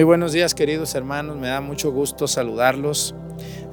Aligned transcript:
Muy 0.00 0.06
buenos 0.06 0.32
días 0.32 0.54
queridos 0.54 0.94
hermanos, 0.94 1.36
me 1.36 1.48
da 1.48 1.60
mucho 1.60 1.92
gusto 1.92 2.26
saludarlos 2.26 3.14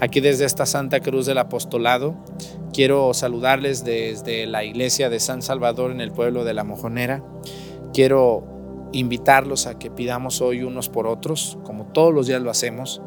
aquí 0.02 0.20
desde 0.20 0.44
esta 0.44 0.66
Santa 0.66 1.00
Cruz 1.00 1.26
del 1.26 1.38
Apostolado. 1.38 2.16
Quiero 2.74 3.14
saludarles 3.14 3.86
desde 3.86 4.46
la 4.46 4.66
iglesia 4.66 5.10
de 5.10 5.22
San 5.22 5.42
Salvador 5.42 5.90
en 5.90 6.02
el 6.02 6.12
pueblo 6.12 6.44
de 6.44 6.54
La 6.54 6.66
Mojonera. 6.66 7.24
Quiero 7.94 8.44
invitarlos 8.92 9.68
a 9.68 9.80
que 9.80 9.90
pidamos 9.90 10.42
hoy 10.42 10.64
unos 10.64 10.90
por 10.90 11.08
otros, 11.08 11.58
como 11.64 11.86
todos 11.86 12.14
los 12.14 12.28
días 12.28 12.42
lo 12.42 12.50
hacemos, 12.50 13.02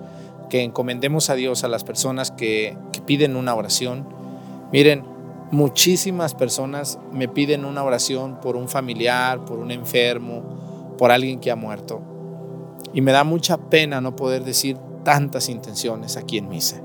que 0.49 0.63
encomendemos 0.63 1.29
a 1.29 1.35
Dios 1.35 1.63
a 1.63 1.69
las 1.69 1.85
personas 1.85 2.31
que, 2.31 2.79
que 2.91 3.03
piden 3.03 3.37
una 3.37 3.55
oración. 3.55 4.09
Miren, 4.73 5.05
muchísimas 5.51 6.35
personas 6.35 6.99
me 7.13 7.29
piden 7.29 7.67
una 7.67 7.85
oración 7.85 8.41
por 8.41 8.57
un 8.57 8.71
familiar, 8.71 9.45
por 9.45 9.59
un 9.59 9.73
enfermo, 9.73 10.95
por 10.97 11.11
alguien 11.11 11.39
que 11.39 11.51
ha 11.51 11.57
muerto. 11.57 12.03
Y 12.93 13.01
me 13.01 13.13
da 13.13 13.25
mucha 13.25 13.57
pena 13.57 14.01
no 14.01 14.17
poder 14.17 14.45
decir 14.45 14.77
tantas 15.05 15.49
intenciones 15.49 16.17
aquí 16.17 16.39
en 16.39 16.49
misa. 16.49 16.81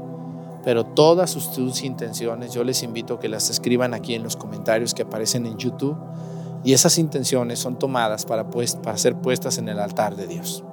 Pero 0.63 0.83
todas 0.83 1.29
sus, 1.31 1.83
intenciones 1.83 2.53
yo 2.53 2.63
les 2.63 2.81
invito 2.83 3.15
a 3.15 3.19
que 3.19 3.29
las 3.29 3.49
escriban 3.49 3.93
aquí 3.93 4.15
en 4.15 4.23
los 4.23 4.35
comentarios 4.35 4.93
que 4.93 5.03
aparecen 5.03 5.45
en 5.45 5.57
YouTube. 5.57 5.97
Y 6.63 6.73
esas 6.73 6.97
intenciones 6.97 7.59
son 7.59 7.77
tomadas 7.77 8.25
para, 8.25 8.49
pues, 8.49 8.75
para 8.75 8.97
ser 8.97 9.15
puestas 9.15 9.59
en 9.59 9.69
el 9.69 9.79
altar 9.79 10.15
de 10.15 10.25
Dios. 10.25 10.63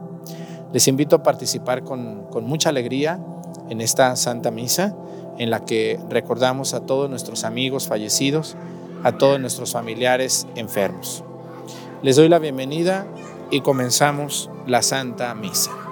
Les 0.73 0.89
invito 0.89 1.17
a 1.17 1.23
participar 1.23 1.85
con, 1.85 2.25
con 2.31 2.45
mucha 2.45 2.71
alegría 2.71 3.21
en 3.69 3.83
esta 3.83 4.17
Santa 4.17 4.51
Misa 4.51 4.97
en 5.39 5.51
la 5.51 5.65
que 5.65 5.99
recordamos 6.09 6.75
a 6.75 6.81
todos 6.81 7.11
nuestros 7.11 7.45
amigos 7.45 7.89
fallecidos, 7.89 8.57
a 9.03 9.13
todos 9.13 9.41
nuestros 9.41 9.73
familiares 9.73 10.47
enfermos. 10.57 11.25
Les 12.03 12.17
doy 12.17 12.29
la 12.29 12.39
bienvenida 12.39 13.07
y 13.51 13.61
comenzamos 13.61 14.51
la 14.67 14.83
Santa 14.83 15.35
Misa. 15.35 15.92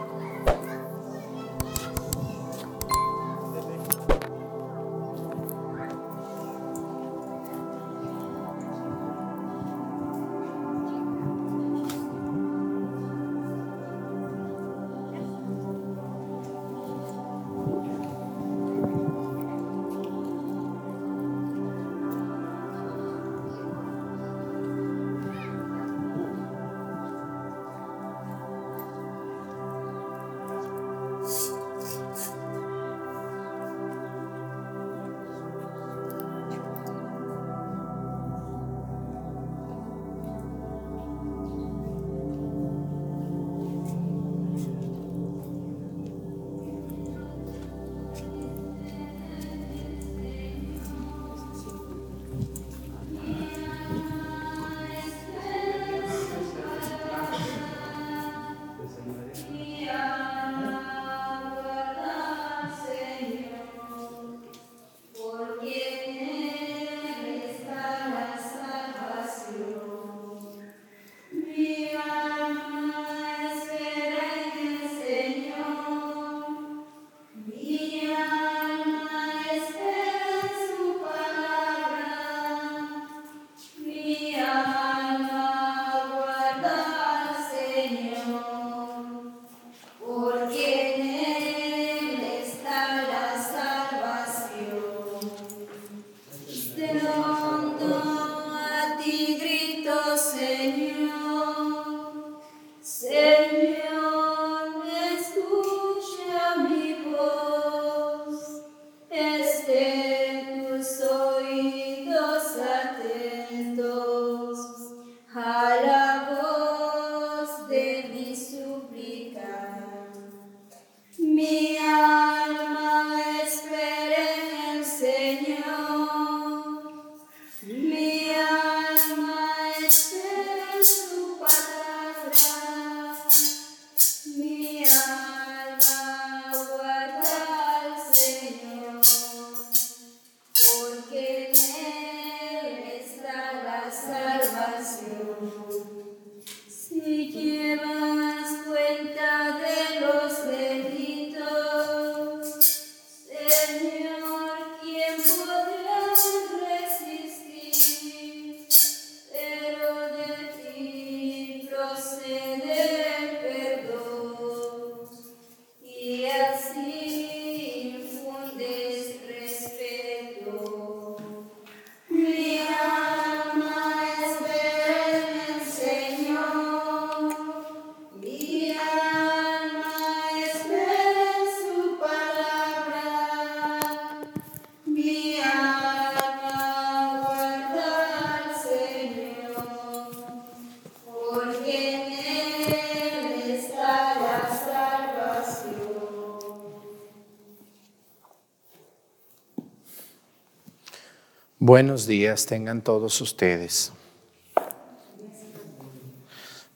Buenos 201.72 202.09
días 202.09 202.47
tengan 202.47 202.83
todos 202.83 203.21
ustedes. 203.21 203.93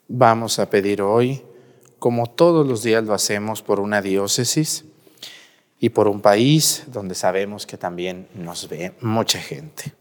Vamos 0.06 0.60
a 0.60 0.70
pedir 0.70 1.02
hoy, 1.02 1.42
como 1.98 2.28
todos 2.28 2.64
los 2.64 2.84
días 2.84 3.02
lo 3.02 3.12
hacemos, 3.12 3.60
por 3.60 3.80
una 3.80 4.00
diócesis 4.00 4.84
y 5.80 5.88
por 5.88 6.06
un 6.06 6.20
país 6.20 6.84
donde 6.92 7.16
sabemos 7.16 7.66
que 7.66 7.76
también 7.76 8.28
nos 8.36 8.68
ve 8.68 8.92
mucha 9.00 9.40
gente. 9.40 9.92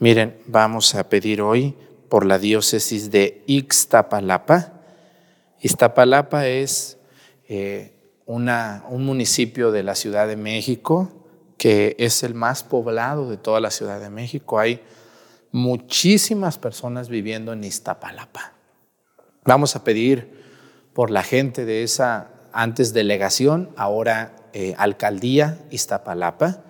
Miren, 0.00 0.36
vamos 0.48 0.96
a 0.96 1.08
pedir 1.08 1.40
hoy 1.40 1.76
por 2.08 2.26
la 2.26 2.40
diócesis 2.40 3.12
de 3.12 3.44
Ixtapalapa. 3.46 4.72
Ixtapalapa 5.60 6.48
es 6.48 6.98
eh, 7.48 7.92
una, 8.26 8.84
un 8.88 9.04
municipio 9.06 9.70
de 9.70 9.84
la 9.84 9.94
Ciudad 9.94 10.26
de 10.26 10.34
México 10.34 11.19
que 11.60 11.94
es 11.98 12.22
el 12.22 12.32
más 12.32 12.64
poblado 12.64 13.28
de 13.28 13.36
toda 13.36 13.60
la 13.60 13.70
Ciudad 13.70 14.00
de 14.00 14.08
México. 14.08 14.58
Hay 14.58 14.80
muchísimas 15.52 16.56
personas 16.56 17.10
viviendo 17.10 17.52
en 17.52 17.64
Iztapalapa. 17.64 18.54
Vamos 19.44 19.76
a 19.76 19.84
pedir 19.84 20.42
por 20.94 21.10
la 21.10 21.22
gente 21.22 21.66
de 21.66 21.82
esa 21.82 22.30
antes 22.54 22.94
delegación, 22.94 23.68
ahora 23.76 24.36
eh, 24.54 24.74
alcaldía 24.78 25.58
Iztapalapa. 25.70 26.64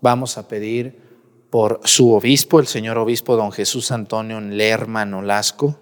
Vamos 0.00 0.38
a 0.38 0.46
pedir 0.46 1.00
por 1.50 1.80
su 1.82 2.12
obispo, 2.12 2.60
el 2.60 2.68
señor 2.68 2.98
obispo 2.98 3.34
don 3.34 3.50
Jesús 3.50 3.90
Antonio 3.90 4.40
Lerman 4.40 5.12
Olasco, 5.12 5.80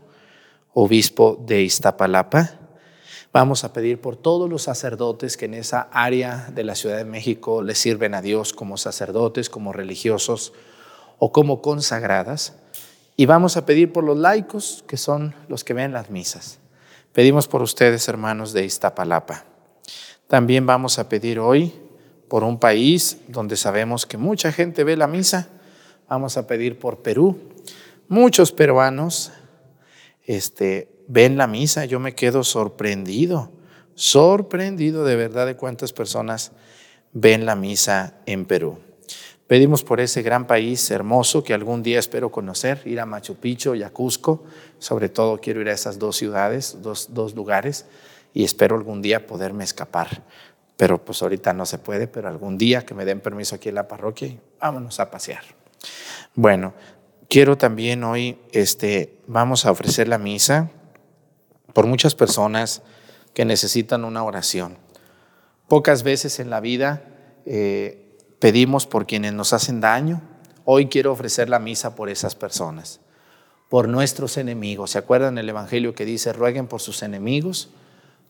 obispo 0.73 1.39
de 1.47 1.65
Iztapalapa. 1.65 2.58
Vamos 3.33 3.63
a 3.63 3.75
pedir 3.75 4.01
por 4.01 4.17
todos 4.17 4.49
los 4.49 4.63
sacerdotes 4.63 5.37
que 5.37 5.45
en 5.45 5.55
esa 5.55 5.89
área 5.93 6.51
de 6.55 6.65
la 6.65 6.75
Ciudad 6.75 6.97
de 6.97 7.05
México 7.05 7.63
le 7.63 7.75
sirven 7.75 8.15
a 8.15 8.23
Dios 8.23 8.55
como 8.55 8.79
sacerdotes, 8.79 9.51
como 9.51 9.75
religiosos 9.75 10.55
o 11.19 11.31
como 11.31 11.61
consagradas. 11.61 12.55
Y 13.17 13.27
vamos 13.27 13.57
a 13.57 13.67
pedir 13.67 13.93
por 13.93 14.05
los 14.05 14.17
laicos, 14.17 14.83
que 14.89 14.97
son 14.97 15.35
los 15.49 15.63
que 15.63 15.75
ven 15.75 15.93
las 15.93 16.09
misas. 16.09 16.59
Pedimos 17.13 17.49
por 17.49 17.61
ustedes, 17.61 18.09
hermanos 18.09 18.53
de 18.53 18.65
Iztapalapa. 18.65 19.45
También 20.27 20.65
vamos 20.65 20.99
a 20.99 21.09
pedir 21.09 21.39
hoy 21.39 21.75
por 22.29 22.45
un 22.45 22.59
país 22.59 23.19
donde 23.29 23.57
sabemos 23.57 24.07
que 24.07 24.17
mucha 24.17 24.53
gente 24.53 24.85
ve 24.85 24.97
la 24.97 25.07
misa. 25.07 25.49
Vamos 26.09 26.37
a 26.39 26.47
pedir 26.47 26.79
por 26.79 27.03
Perú. 27.03 27.39
Muchos 28.09 28.53
peruanos 28.53 29.33
este, 30.25 30.98
ven 31.09 31.37
la 31.37 31.49
misa. 31.49 31.87
Yo 31.87 31.99
me 31.99 32.15
quedo 32.15 32.45
sorprendido, 32.45 33.51
sorprendido 33.95 35.05
de 35.05 35.17
verdad 35.17 35.47
de 35.47 35.57
cuántas 35.57 35.93
personas 35.93 36.53
ven 37.13 37.47
la 37.47 37.57
misa 37.57 38.15
en 38.27 38.45
Perú. 38.45 38.79
Pedimos 39.49 39.83
por 39.83 39.99
ese 39.99 40.21
gran 40.21 40.47
país 40.47 40.91
hermoso 40.91 41.43
que 41.43 41.55
algún 41.55 41.83
día 41.83 41.99
espero 41.99 42.31
conocer, 42.31 42.83
ir 42.85 43.01
a 43.01 43.07
Machu 43.07 43.37
Picchu 43.37 43.75
y 43.75 43.83
a. 43.83 43.91
Sobre 44.79 45.09
todo 45.09 45.41
quiero 45.41 45.63
ir 45.63 45.71
a 45.71 45.73
esas 45.73 45.99
dos 45.99 46.17
ciudades, 46.17 46.79
dos, 46.83 47.15
dos 47.15 47.35
lugares, 47.35 47.87
y 48.35 48.45
espero 48.45 48.77
algún 48.77 49.01
día 49.01 49.27
poderme 49.27 49.65
escapar. 49.65 50.23
Pero 50.77 51.03
pues 51.03 51.23
ahorita 51.23 51.55
no 51.55 51.65
se 51.65 51.79
puede, 51.79 52.07
pero 52.07 52.29
algún 52.29 52.59
día 52.59 52.85
que 52.85 52.95
me 52.95 53.07
den 53.07 53.21
permiso 53.21 53.57
aquí 53.57 53.71
en 53.71 53.77
la 53.77 53.89
parroquia, 53.89 54.37
vámonos 54.61 55.01
a 55.01 55.11
pasear. 55.11 55.43
Bueno, 56.35 56.75
quiero 57.31 57.57
también 57.57 58.05
hoy, 58.05 58.39
este, 58.53 59.19
vamos 59.27 59.65
a 59.65 59.71
ofrecer 59.71 60.09
la 60.09 60.19
misa 60.19 60.71
por 61.73 61.87
muchas 61.87 62.15
personas 62.15 62.83
que 63.35 63.45
necesitan 63.45 64.05
una 64.05 64.25
oración. 64.25 64.79
Pocas 65.69 66.03
veces 66.03 66.41
en 66.41 66.51
la 66.51 66.61
vida 66.61 67.03
eh, 67.45 68.17
pedimos 68.39 68.87
por 68.87 69.07
quienes 69.07 69.33
nos 69.33 69.53
hacen 69.53 69.81
daño. 69.81 70.23
Hoy 70.65 70.89
quiero 70.89 71.13
ofrecer 71.13 71.49
la 71.49 71.59
misa 71.59 71.95
por 71.95 72.09
esas 72.09 72.35
personas, 72.35 73.01
por 73.69 73.89
nuestros 73.89 74.37
enemigos. 74.37 74.93
¿Se 74.93 74.99
acuerdan 74.99 75.39
el 75.39 75.49
Evangelio 75.49 75.95
que 75.95 76.05
dice, 76.05 76.33
rueguen 76.33 76.67
por 76.67 76.81
sus 76.81 77.03
enemigos? 77.03 77.71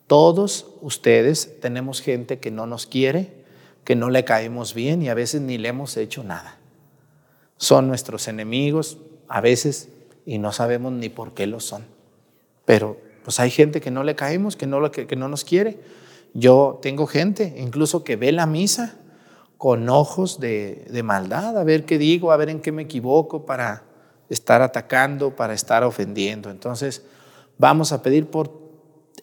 Todos 0.07 0.67
ustedes 0.81 1.59
tenemos 1.61 2.01
gente 2.01 2.39
que 2.39 2.51
no 2.51 2.65
nos 2.65 2.85
quiere, 2.85 3.43
que 3.83 3.95
no 3.95 4.09
le 4.09 4.25
caemos 4.25 4.73
bien 4.73 5.01
y 5.01 5.09
a 5.09 5.13
veces 5.13 5.41
ni 5.41 5.57
le 5.57 5.69
hemos 5.69 5.95
hecho 5.97 6.23
nada. 6.23 6.57
Son 7.57 7.87
nuestros 7.87 8.27
enemigos 8.27 8.97
a 9.27 9.41
veces 9.41 9.89
y 10.25 10.39
no 10.39 10.51
sabemos 10.51 10.93
ni 10.93 11.09
por 11.09 11.33
qué 11.33 11.47
lo 11.47 11.59
son. 11.59 11.85
Pero 12.65 12.97
pues 13.29 13.39
hay 13.39 13.51
gente 13.51 13.79
que 13.79 13.91
no 13.91 14.03
le 14.03 14.15
caemos, 14.15 14.55
que 14.55 14.65
no, 14.65 14.89
que, 14.89 15.05
que 15.05 15.15
no 15.15 15.27
nos 15.27 15.45
quiere. 15.45 15.79
Yo 16.33 16.79
tengo 16.81 17.05
gente 17.05 17.53
incluso 17.59 18.03
que 18.03 18.15
ve 18.15 18.31
la 18.31 18.47
misa 18.47 18.95
con 19.59 19.87
ojos 19.87 20.39
de, 20.39 20.99
maldad, 21.03 21.55
a 21.55 21.63
ver 21.63 21.85
qué 21.85 21.99
digo, 21.99 22.31
a 22.31 22.37
ver 22.37 22.49
en 22.49 22.59
qué 22.59 22.71
me 22.71 22.81
equivoco 22.81 23.45
para 23.45 23.83
estar 24.29 24.63
atacando, 24.63 25.35
para 25.35 25.53
estar 25.53 25.83
ofendiendo. 25.83 26.49
Entonces, 26.49 27.03
vamos 27.59 27.91
a 27.91 28.01
pedir 28.01 28.25
por 28.25 28.51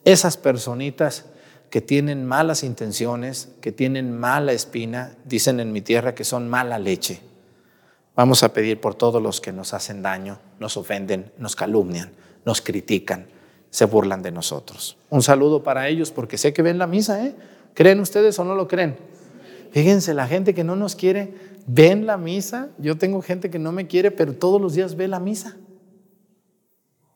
esas 0.05 0.37
personitas 0.37 1.25
que 1.69 1.81
tienen 1.81 2.25
malas 2.25 2.63
intenciones, 2.63 3.49
que 3.61 3.73
tienen 3.73 4.17
mala 4.17 4.53
espina, 4.53 5.17
dicen 5.25 5.59
en 5.59 5.73
mi 5.73 5.81
tierra 5.81 6.15
que 6.15 6.23
son 6.23 6.49
mala 6.49 6.79
leche. 6.79 7.23
Vamos 8.15 8.45
a 8.45 8.53
pedir 8.53 8.81
por 8.81 8.95
todos 8.95 9.21
los 9.21 9.41
que 9.41 9.51
nos 9.51 9.75
hacen 9.75 10.01
daño, 10.01 10.39
nos 10.61 10.77
ofenden, 10.77 11.33
nos 11.39 11.57
calumnian, 11.57 12.13
nos 12.45 12.61
critican, 12.61 13.27
se 13.77 13.85
burlan 13.85 14.23
de 14.23 14.33
nosotros. 14.33 14.97
Un 15.11 15.23
saludo 15.23 15.63
para 15.63 15.87
ellos 15.89 16.11
porque 16.11 16.39
sé 16.39 16.55
que 16.55 16.63
ven 16.63 16.79
la 16.79 16.87
misa, 16.87 17.27
¿eh? 17.27 17.37
¿Creen 17.75 18.01
ustedes 18.01 18.39
o 18.39 18.45
no 18.47 18.55
lo 18.55 18.69
creen? 18.69 18.97
Fíjense, 19.71 20.15
la 20.15 20.27
gente 20.27 20.55
que 20.55 20.65
no 20.65 20.77
nos 20.77 20.97
quiere, 20.97 21.35
ven 21.67 22.07
la 22.07 22.17
misa. 22.17 22.71
Yo 22.79 22.97
tengo 22.97 23.21
gente 23.21 23.51
que 23.51 23.59
no 23.59 23.73
me 23.73 23.87
quiere, 23.87 24.11
pero 24.11 24.33
todos 24.33 24.63
los 24.63 24.73
días 24.73 24.97
ve 24.97 25.09
la 25.09 25.21
misa. 25.21 25.59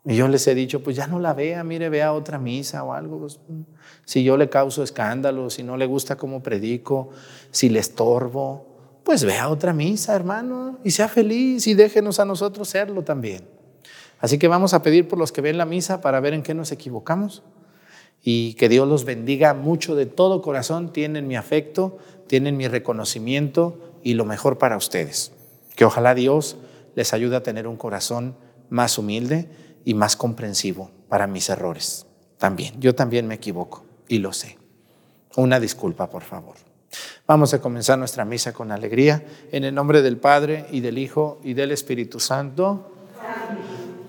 Y 0.05 0.17
yo 0.17 0.29
les 0.29 0.47
he 0.49 0.55
dicho, 0.55 0.85
pues 0.85 0.97
ya 0.97 1.07
no 1.07 1.19
la 1.19 1.33
vea, 1.33 1.65
mire, 1.65 1.89
vea 1.89 2.13
otra 2.13 2.39
misa 2.39 2.85
o 2.85 2.93
algo. 2.93 3.21
Pues, 3.21 3.41
si 4.05 4.23
yo 4.23 4.37
le 4.37 4.51
causo 4.51 4.83
escándalo, 4.83 5.49
si 5.49 5.63
no 5.63 5.79
le 5.79 5.87
gusta 5.87 6.17
cómo 6.17 6.43
predico, 6.43 7.09
si 7.51 7.71
le 7.71 7.79
estorbo, 7.79 9.01
pues 9.03 9.25
vea 9.25 9.49
otra 9.49 9.73
misa, 9.73 10.15
hermano, 10.15 10.79
y 10.85 10.91
sea 10.91 11.09
feliz 11.09 11.67
y 11.67 11.73
déjenos 11.73 12.21
a 12.21 12.27
nosotros 12.27 12.69
serlo 12.69 13.03
también. 13.03 13.60
Así 14.21 14.39
que 14.39 14.49
vamos 14.49 14.75
a 14.75 14.83
pedir 14.83 15.09
por 15.09 15.19
los 15.19 15.33
que 15.33 15.41
ven 15.41 15.59
la 15.59 15.65
misa 15.65 16.01
para 16.01 16.21
ver 16.21 16.35
en 16.35 16.43
qué 16.43 16.55
nos 16.55 16.73
equivocamos 16.73 17.43
y 18.23 18.55
que 18.55 18.69
Dios 18.69 18.87
los 18.87 19.05
bendiga 19.05 19.55
mucho 19.55 19.95
de 19.97 20.07
todo 20.07 20.43
corazón. 20.43 20.93
Tienen 20.93 21.27
mi 21.27 21.37
afecto, 21.37 21.99
tienen 22.27 22.57
mi 22.57 22.69
reconocimiento 22.69 23.99
y 24.03 24.15
lo 24.15 24.25
mejor 24.25 24.59
para 24.59 24.77
ustedes. 24.77 25.33
Que 25.75 25.85
ojalá 25.85 26.15
Dios 26.15 26.59
les 26.95 27.15
ayude 27.15 27.37
a 27.37 27.43
tener 27.43 27.67
un 27.67 27.77
corazón 27.77 28.37
más 28.69 28.99
humilde 28.99 29.49
y 29.85 29.95
más 29.95 30.17
comprensivo 30.17 30.91
para 31.09 31.27
mis 31.27 31.49
errores. 31.49 32.07
También, 32.37 32.79
yo 32.79 32.95
también 32.95 33.27
me 33.27 33.35
equivoco 33.35 33.85
y 34.07 34.19
lo 34.19 34.33
sé. 34.33 34.59
Una 35.37 35.59
disculpa, 35.61 36.11
por 36.11 36.23
favor. 36.23 36.57
Vamos 37.27 37.55
a 37.55 37.61
comenzar 37.61 37.99
nuestra 37.99 38.25
misa 38.25 38.53
con 38.53 38.73
alegría 38.73 39.25
en 39.53 39.65
el 39.65 39.75
nombre 39.75 40.03
del 40.03 40.17
Padre 40.17 40.67
y 40.71 40.81
del 40.81 40.99
Hijo 40.99 41.41
y 41.45 41.55
del 41.55 41.71
Espíritu 41.71 42.19
Santo. 42.19 42.93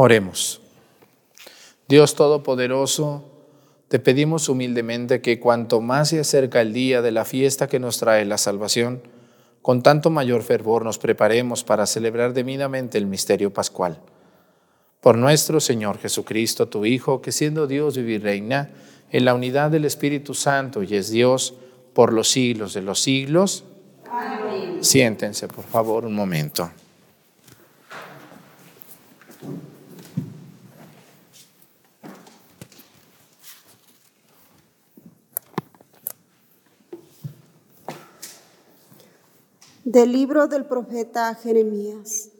Oremos. 0.00 0.60
Dios 1.88 2.14
Todopoderoso, 2.14 3.24
te 3.88 3.98
pedimos 3.98 4.48
humildemente 4.48 5.20
que 5.20 5.40
cuanto 5.40 5.80
más 5.80 6.10
se 6.10 6.20
acerca 6.20 6.60
el 6.60 6.72
día 6.72 7.02
de 7.02 7.10
la 7.10 7.24
fiesta 7.24 7.66
que 7.66 7.80
nos 7.80 7.98
trae 7.98 8.24
la 8.24 8.38
salvación, 8.38 9.02
con 9.60 9.82
tanto 9.82 10.10
mayor 10.10 10.44
fervor 10.44 10.84
nos 10.84 10.98
preparemos 10.98 11.64
para 11.64 11.84
celebrar 11.84 12.32
debidamente 12.32 12.96
el 12.96 13.06
misterio 13.06 13.52
pascual. 13.52 14.00
Por 15.00 15.18
nuestro 15.18 15.58
Señor 15.58 15.98
Jesucristo, 15.98 16.68
tu 16.68 16.84
Hijo, 16.84 17.20
que 17.20 17.32
siendo 17.32 17.66
Dios 17.66 17.96
vive 17.96 18.12
y 18.12 18.18
reina 18.18 18.70
en 19.10 19.24
la 19.24 19.34
unidad 19.34 19.72
del 19.72 19.84
Espíritu 19.84 20.32
Santo 20.32 20.84
y 20.84 20.94
es 20.94 21.10
Dios 21.10 21.54
por 21.92 22.12
los 22.12 22.30
siglos 22.30 22.72
de 22.72 22.82
los 22.82 23.00
siglos. 23.00 23.64
Amén. 24.08 24.78
Siéntense, 24.80 25.48
por 25.48 25.64
favor, 25.64 26.04
un 26.04 26.14
momento. 26.14 26.70
Del 39.90 40.12
libro 40.12 40.48
del 40.48 40.66
profeta 40.66 41.34
Jeremías. 41.34 42.30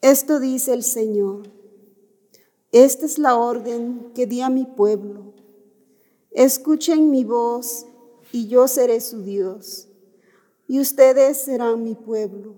Esto 0.00 0.40
dice 0.40 0.74
el 0.74 0.82
Señor. 0.82 1.48
Esta 2.72 3.06
es 3.06 3.20
la 3.20 3.36
orden 3.36 4.10
que 4.16 4.26
di 4.26 4.40
a 4.40 4.50
mi 4.50 4.64
pueblo. 4.64 5.32
Escuchen 6.32 7.12
mi 7.12 7.22
voz 7.22 7.86
y 8.32 8.48
yo 8.48 8.66
seré 8.66 9.00
su 9.00 9.22
Dios, 9.22 9.86
y 10.66 10.80
ustedes 10.80 11.38
serán 11.38 11.84
mi 11.84 11.94
pueblo. 11.94 12.56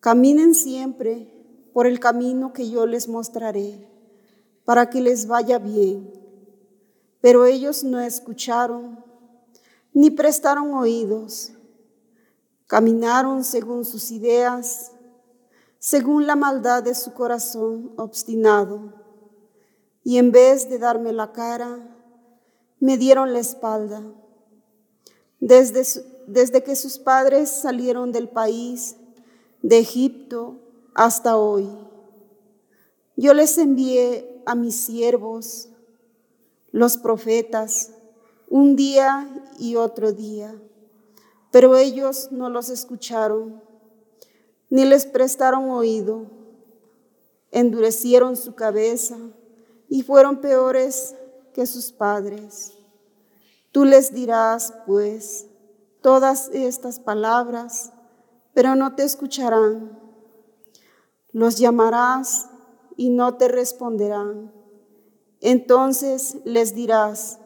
Caminen 0.00 0.52
siempre 0.52 1.32
por 1.72 1.86
el 1.86 2.00
camino 2.00 2.52
que 2.52 2.68
yo 2.68 2.84
les 2.86 3.06
mostraré, 3.06 3.86
para 4.64 4.90
que 4.90 5.00
les 5.00 5.28
vaya 5.28 5.60
bien. 5.60 6.12
Pero 7.20 7.46
ellos 7.46 7.84
no 7.84 8.00
escucharon, 8.00 8.98
ni 9.92 10.10
prestaron 10.10 10.74
oídos 10.74 11.52
Caminaron 12.72 13.44
según 13.44 13.84
sus 13.84 14.10
ideas, 14.10 14.92
según 15.78 16.26
la 16.26 16.36
maldad 16.36 16.82
de 16.82 16.94
su 16.94 17.12
corazón 17.12 17.92
obstinado, 17.98 18.94
y 20.02 20.16
en 20.16 20.32
vez 20.32 20.70
de 20.70 20.78
darme 20.78 21.12
la 21.12 21.32
cara, 21.32 21.86
me 22.80 22.96
dieron 22.96 23.34
la 23.34 23.40
espalda. 23.40 24.02
Desde, 25.38 25.84
desde 26.26 26.62
que 26.62 26.74
sus 26.74 26.98
padres 26.98 27.50
salieron 27.50 28.10
del 28.10 28.30
país, 28.30 28.96
de 29.60 29.78
Egipto 29.78 30.56
hasta 30.94 31.36
hoy, 31.36 31.68
yo 33.16 33.34
les 33.34 33.58
envié 33.58 34.42
a 34.46 34.54
mis 34.54 34.76
siervos, 34.76 35.68
los 36.70 36.96
profetas, 36.96 37.90
un 38.48 38.76
día 38.76 39.28
y 39.58 39.76
otro 39.76 40.14
día 40.14 40.58
pero 41.52 41.76
ellos 41.76 42.32
no 42.32 42.48
los 42.48 42.70
escucharon, 42.70 43.62
ni 44.70 44.84
les 44.86 45.06
prestaron 45.06 45.70
oído. 45.70 46.26
Endurecieron 47.50 48.36
su 48.36 48.54
cabeza 48.54 49.18
y 49.88 50.02
fueron 50.02 50.40
peores 50.40 51.14
que 51.52 51.66
sus 51.66 51.92
padres. 51.92 52.72
Tú 53.70 53.84
les 53.84 54.14
dirás, 54.14 54.72
pues, 54.86 55.46
todas 56.00 56.48
estas 56.54 56.98
palabras, 56.98 57.92
pero 58.54 58.74
no 58.74 58.94
te 58.94 59.04
escucharán. 59.04 59.98
Los 61.32 61.58
llamarás 61.58 62.48
y 62.96 63.10
no 63.10 63.36
te 63.36 63.48
responderán. 63.48 64.52
Entonces 65.42 66.38
les 66.44 66.74
dirás, 66.74 67.38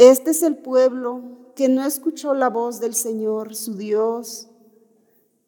este 0.00 0.30
es 0.30 0.42
el 0.42 0.56
pueblo 0.56 1.20
que 1.54 1.68
no 1.68 1.84
escuchó 1.84 2.32
la 2.32 2.48
voz 2.48 2.80
del 2.80 2.94
Señor, 2.94 3.54
su 3.54 3.74
Dios, 3.74 4.48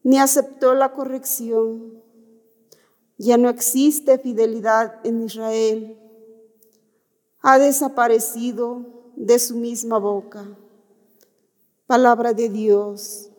ni 0.02 0.18
aceptó 0.18 0.74
la 0.74 0.92
corrección. 0.92 2.02
Ya 3.16 3.38
no 3.38 3.48
existe 3.48 4.18
fidelidad 4.18 5.00
en 5.04 5.22
Israel. 5.22 5.98
Ha 7.40 7.58
desaparecido 7.58 8.84
de 9.16 9.38
su 9.38 9.56
misma 9.56 9.96
boca. 9.96 10.44
Palabra 11.86 12.34
de 12.34 12.50
Dios. 12.50 13.30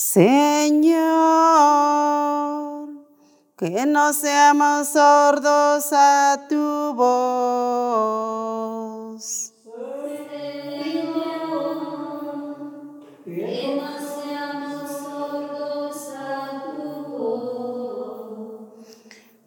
Señor, 0.00 1.00
que 3.56 3.84
no 3.84 4.12
seamos 4.12 4.90
sordos 4.90 5.92
a 5.92 6.46
tu 6.48 6.94
voz. 6.94 8.38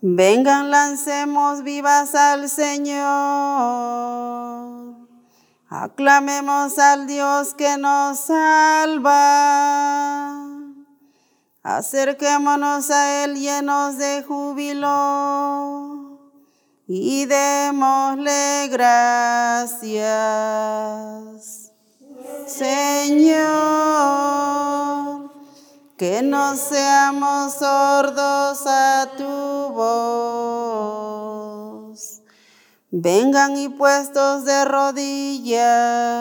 Vengan, 0.02 0.70
lancemos 0.70 1.64
vivas 1.64 2.14
al 2.14 2.50
Señor. 2.50 3.02
Aclamemos 5.70 6.78
al 6.78 7.08
Dios 7.08 7.54
que 7.54 7.78
nos 7.78 8.20
salva. 8.20 9.22
Acerquémonos 11.64 12.90
a 12.90 13.24
Él 13.24 13.36
llenos 13.36 14.00
de 14.00 14.24
júbilo 14.28 14.90
y 16.88 17.28
démosle 17.28 18.68
gracias. 18.68 20.02
Señor, 22.48 23.42
que 25.98 26.24
no 26.24 26.56
seamos 26.56 27.54
sordos 27.54 28.64
a 28.66 29.08
tu 29.16 29.24
voz. 29.74 29.92
Vengan 32.90 33.56
y 33.56 33.70
puestos 33.70 34.46
de 34.46 34.66
rodillas 34.66 36.12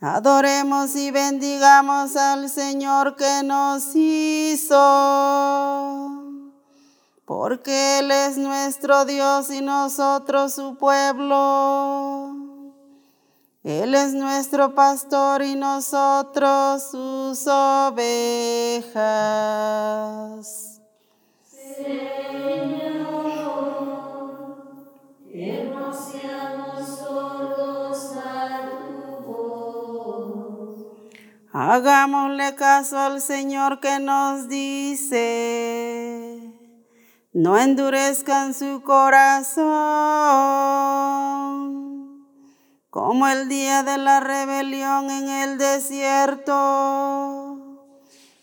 Adoremos 0.00 0.94
y 0.94 1.10
bendigamos 1.10 2.14
al 2.14 2.48
Señor 2.48 3.16
que 3.16 3.42
nos 3.42 3.96
hizo, 3.96 4.76
porque 7.24 7.98
Él 7.98 8.12
es 8.12 8.38
nuestro 8.38 9.04
Dios 9.04 9.50
y 9.50 9.60
nosotros 9.60 10.54
su 10.54 10.76
pueblo. 10.76 12.32
Él 13.64 13.92
es 13.96 14.14
nuestro 14.14 14.72
pastor 14.72 15.42
y 15.42 15.56
nosotros 15.56 16.80
sus 16.92 17.44
ovejas. 17.48 18.98
Hagámosle 31.60 32.54
caso 32.54 32.96
al 32.96 33.20
Señor 33.20 33.80
que 33.80 33.98
nos 33.98 34.48
dice, 34.48 35.18
no 37.32 37.58
endurezcan 37.58 38.54
su 38.54 38.80
corazón, 38.84 39.66
como 42.90 43.26
el 43.26 43.48
día 43.48 43.82
de 43.82 43.98
la 43.98 44.20
rebelión 44.20 45.10
en 45.10 45.28
el 45.28 45.58
desierto, 45.58 46.54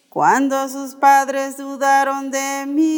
cuando 0.09 0.67
sus 0.67 0.95
padres 0.95 1.55
dudaron 1.55 2.31
de 2.31 2.65
mí, 2.67 2.91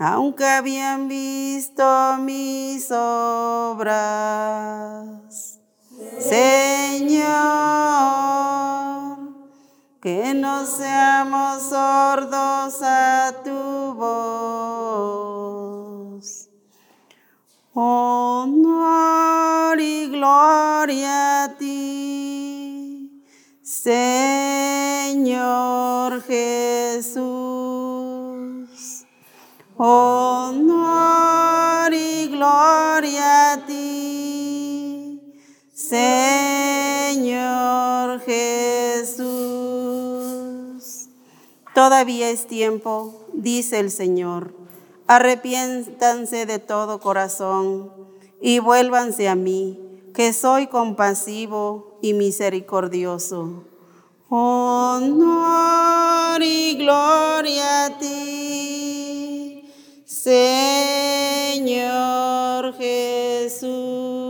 aunque 0.00 0.46
habían 0.46 1.06
visto 1.06 2.16
mis 2.18 2.90
obras. 2.90 4.10
Señor, 6.18 7.30
que 10.00 10.32
no 10.34 10.64
seamos 10.64 11.62
sordos 11.62 12.82
a 12.82 13.34
tu 13.44 13.94
voz. 13.94 15.30
Honor 17.74 19.00
y 19.80 20.08
gloria 20.08 21.44
a 21.44 21.56
ti, 21.56 23.22
Señor 23.62 24.20
Jesús. 26.22 27.20
Honor 29.76 30.80
y 31.92 32.28
gloria 32.28 33.52
a 33.52 33.66
ti. 33.66 34.09
Señor 35.90 37.50
Jesús. 38.20 39.18
Todavía 41.74 42.30
es 42.30 42.46
tiempo, 42.46 43.26
dice 43.32 43.80
el 43.80 43.90
Señor. 43.90 44.54
Arrepiéntanse 45.08 46.46
de 46.46 46.60
todo 46.60 47.00
corazón 47.00 47.90
y 48.40 48.60
vuélvanse 48.60 49.28
a 49.28 49.34
mí, 49.34 49.80
que 50.14 50.32
soy 50.32 50.68
compasivo 50.68 51.98
y 52.00 52.14
misericordioso. 52.14 53.64
Honor 54.28 55.20
y 56.40 56.76
gloria 56.76 57.86
a 57.86 57.98
ti, 57.98 59.64
Señor 60.04 61.56
Jesús. 62.74 64.29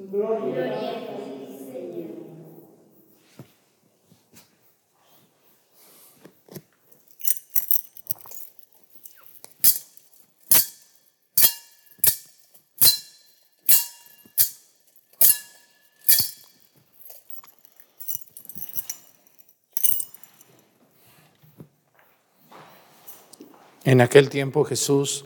En 23.91 23.99
aquel 23.99 24.29
tiempo 24.29 24.63
Jesús 24.63 25.25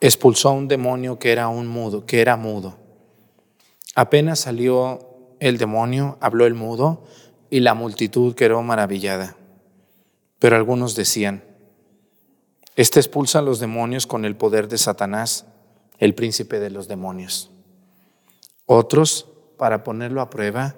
expulsó 0.00 0.50
a 0.50 0.52
un 0.52 0.68
demonio 0.68 1.18
que 1.18 1.32
era 1.32 1.48
un 1.48 1.66
mudo, 1.66 2.06
que 2.06 2.20
era 2.20 2.36
mudo. 2.36 2.78
Apenas 3.96 4.38
salió 4.38 5.00
el 5.40 5.58
demonio, 5.58 6.18
habló 6.20 6.46
el 6.46 6.54
mudo 6.54 7.02
y 7.50 7.58
la 7.58 7.74
multitud 7.74 8.36
quedó 8.36 8.62
maravillada. 8.62 9.36
Pero 10.38 10.54
algunos 10.54 10.94
decían, 10.94 11.42
este 12.76 13.00
expulsa 13.00 13.40
a 13.40 13.42
los 13.42 13.58
demonios 13.58 14.06
con 14.06 14.24
el 14.24 14.36
poder 14.36 14.68
de 14.68 14.78
Satanás, 14.78 15.46
el 15.98 16.14
príncipe 16.14 16.60
de 16.60 16.70
los 16.70 16.86
demonios. 16.86 17.50
Otros, 18.66 19.26
para 19.58 19.82
ponerlo 19.82 20.20
a 20.20 20.30
prueba, 20.30 20.76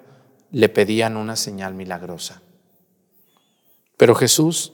le 0.49 0.67
pedían 0.67 1.15
una 1.15 1.35
señal 1.35 1.75
milagrosa. 1.75 2.41
Pero 3.97 4.15
Jesús 4.15 4.73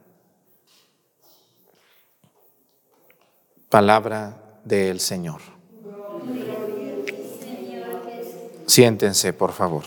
Palabra 3.71 4.35
del 4.65 4.99
Señor. 4.99 5.39
Siéntense, 8.65 9.31
por 9.31 9.53
favor. 9.53 9.83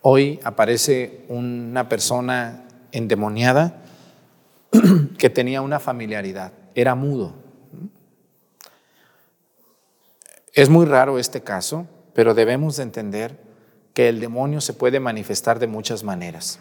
Hoy 0.00 0.40
aparece 0.42 1.26
una 1.28 1.90
persona 1.90 2.64
endemoniada 2.90 3.82
que 5.18 5.28
tenía 5.28 5.60
una 5.60 5.78
familiaridad, 5.78 6.54
era 6.74 6.94
mudo. 6.94 7.34
Es 10.54 10.70
muy 10.70 10.86
raro 10.86 11.18
este 11.18 11.42
caso, 11.42 11.86
pero 12.14 12.32
debemos 12.32 12.78
de 12.78 12.84
entender 12.84 13.38
que 13.92 14.08
el 14.08 14.20
demonio 14.20 14.62
se 14.62 14.72
puede 14.72 15.00
manifestar 15.00 15.58
de 15.58 15.66
muchas 15.66 16.02
maneras. 16.02 16.60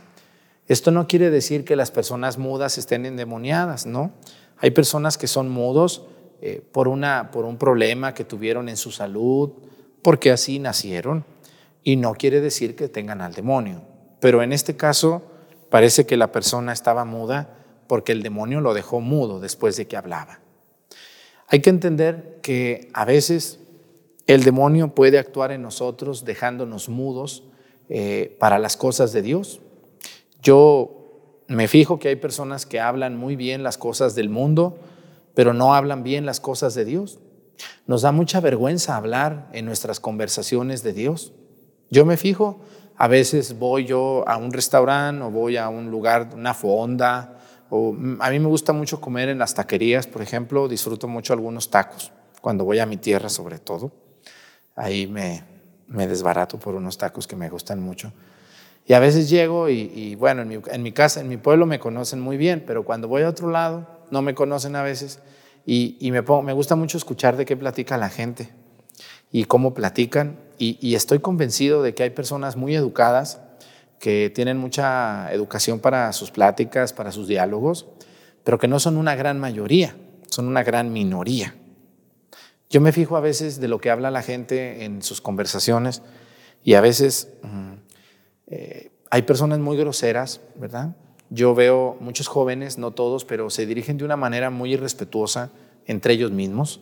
Esto 0.67 0.91
no 0.91 1.07
quiere 1.07 1.29
decir 1.29 1.65
que 1.65 1.75
las 1.75 1.91
personas 1.91 2.37
mudas 2.37 2.77
estén 2.77 3.05
endemoniadas, 3.05 3.85
¿no? 3.85 4.11
Hay 4.57 4.71
personas 4.71 5.17
que 5.17 5.27
son 5.27 5.49
mudos 5.49 6.03
eh, 6.41 6.63
por, 6.71 6.87
una, 6.87 7.31
por 7.31 7.45
un 7.45 7.57
problema 7.57 8.13
que 8.13 8.23
tuvieron 8.23 8.69
en 8.69 8.77
su 8.77 8.91
salud, 8.91 9.51
porque 10.01 10.31
así 10.31 10.59
nacieron, 10.59 11.25
y 11.83 11.95
no 11.95 12.13
quiere 12.13 12.41
decir 12.41 12.75
que 12.75 12.87
tengan 12.87 13.21
al 13.21 13.33
demonio. 13.33 13.81
Pero 14.19 14.43
en 14.43 14.53
este 14.53 14.75
caso 14.75 15.23
parece 15.69 16.05
que 16.05 16.17
la 16.17 16.31
persona 16.31 16.73
estaba 16.73 17.05
muda 17.05 17.57
porque 17.87 18.11
el 18.11 18.23
demonio 18.23 18.61
lo 18.61 18.73
dejó 18.73 19.01
mudo 19.01 19.39
después 19.39 19.75
de 19.77 19.87
que 19.87 19.97
hablaba. 19.97 20.39
Hay 21.47 21.59
que 21.59 21.69
entender 21.69 22.39
que 22.41 22.89
a 22.93 23.03
veces 23.03 23.59
el 24.27 24.43
demonio 24.43 24.95
puede 24.95 25.19
actuar 25.19 25.51
en 25.51 25.61
nosotros 25.61 26.23
dejándonos 26.23 26.87
mudos 26.87 27.43
eh, 27.89 28.37
para 28.39 28.59
las 28.59 28.77
cosas 28.77 29.11
de 29.11 29.21
Dios. 29.21 29.59
Yo 30.41 31.43
me 31.47 31.67
fijo 31.67 31.99
que 31.99 32.07
hay 32.07 32.15
personas 32.15 32.65
que 32.65 32.79
hablan 32.79 33.17
muy 33.17 33.35
bien 33.35 33.63
las 33.63 33.77
cosas 33.77 34.15
del 34.15 34.29
mundo, 34.29 34.77
pero 35.35 35.53
no 35.53 35.73
hablan 35.73 36.03
bien 36.03 36.25
las 36.25 36.39
cosas 36.39 36.73
de 36.73 36.85
Dios. 36.85 37.19
Nos 37.85 38.01
da 38.01 38.11
mucha 38.11 38.39
vergüenza 38.39 38.95
hablar 38.95 39.49
en 39.53 39.65
nuestras 39.65 39.99
conversaciones 39.99 40.83
de 40.83 40.93
Dios. 40.93 41.33
Yo 41.89 42.05
me 42.05 42.17
fijo, 42.17 42.61
a 42.95 43.07
veces 43.07 43.59
voy 43.59 43.85
yo 43.85 44.23
a 44.27 44.37
un 44.37 44.51
restaurante 44.51 45.23
o 45.23 45.29
voy 45.29 45.57
a 45.57 45.69
un 45.69 45.91
lugar, 45.91 46.29
una 46.33 46.53
fonda, 46.53 47.37
o 47.69 47.95
a 48.19 48.29
mí 48.29 48.39
me 48.39 48.47
gusta 48.47 48.73
mucho 48.73 48.99
comer 48.99 49.29
en 49.29 49.39
las 49.39 49.53
taquerías, 49.53 50.07
por 50.07 50.21
ejemplo, 50.21 50.67
disfruto 50.67 51.07
mucho 51.07 51.33
algunos 51.33 51.69
tacos, 51.69 52.11
cuando 52.41 52.65
voy 52.65 52.79
a 52.79 52.85
mi 52.85 52.97
tierra 52.97 53.29
sobre 53.29 53.59
todo. 53.59 53.91
Ahí 54.75 55.07
me, 55.07 55.43
me 55.87 56.07
desbarato 56.07 56.57
por 56.57 56.75
unos 56.75 56.97
tacos 56.97 57.27
que 57.27 57.35
me 57.35 57.49
gustan 57.49 57.81
mucho. 57.81 58.11
Y 58.85 58.93
a 58.93 58.99
veces 58.99 59.29
llego 59.29 59.69
y, 59.69 60.15
bueno, 60.15 60.41
en 60.41 60.83
mi, 60.83 60.91
casa, 60.91 61.21
en 61.21 61.29
mi 61.29 61.37
pueblo 61.37 61.65
me 61.65 61.79
conocen 61.79 62.19
muy 62.19 62.37
bien, 62.37 62.63
pero 62.65 62.83
cuando 62.83 63.07
voy 63.07 63.21
a 63.21 63.29
otro 63.29 63.49
lado 63.49 63.87
no 64.09 64.21
me 64.21 64.33
conocen 64.33 64.75
a 64.75 64.83
veces 64.83 65.19
y, 65.65 66.09
me, 66.11 66.21
gusta 66.21 66.75
mucho 66.75 66.97
escuchar 66.97 67.37
de 67.37 67.45
qué 67.45 67.55
platica 67.55 67.97
la 67.97 68.09
gente 68.09 68.49
y 69.31 69.45
cómo 69.45 69.73
platican 69.73 70.39
y, 70.57 70.95
estoy 70.95 71.19
convencido 71.19 71.83
de 71.83 71.93
que 71.93 72.03
hay 72.03 72.09
personas 72.09 72.55
muy 72.55 72.75
educadas 72.75 73.39
que 73.99 74.31
tienen 74.33 74.57
mucha 74.57 75.31
educación 75.31 75.79
para 75.79 76.11
sus 76.11 76.31
pláticas, 76.31 76.91
para 76.91 77.11
sus 77.11 77.27
diálogos, 77.27 77.85
pero 78.43 78.57
que 78.57 78.67
no 78.67 78.79
son 78.79 78.97
una 78.97 79.15
gran 79.15 79.39
mayoría, 79.39 79.95
son 80.27 80.47
una 80.47 80.63
gran 80.63 80.91
minoría. 80.91 81.55
Yo 82.69 82.81
me 82.81 82.91
fijo 82.91 83.15
a 83.15 83.21
veces 83.21 83.59
de 83.61 83.67
lo 83.67 83.79
que 83.79 83.91
habla 83.91 84.09
la 84.09 84.23
gente 84.23 84.85
en 84.85 85.03
sus 85.03 85.21
conversaciones 85.21 86.01
y 86.63 86.73
a 86.73 86.81
veces... 86.81 87.29
Eh, 88.51 88.91
hay 89.09 89.23
personas 89.23 89.57
muy 89.57 89.75
groseras, 89.75 90.41
¿verdad? 90.55 90.95
yo 91.31 91.55
veo 91.55 91.97
muchos 92.01 92.27
jóvenes, 92.27 92.77
no 92.77 92.91
todos, 92.91 93.23
pero 93.23 93.49
se 93.49 93.65
dirigen 93.65 93.97
de 93.97 94.03
una 94.03 94.17
manera 94.17 94.49
muy 94.49 94.73
irrespetuosa 94.73 95.49
entre 95.85 96.13
ellos 96.13 96.31
mismos. 96.31 96.81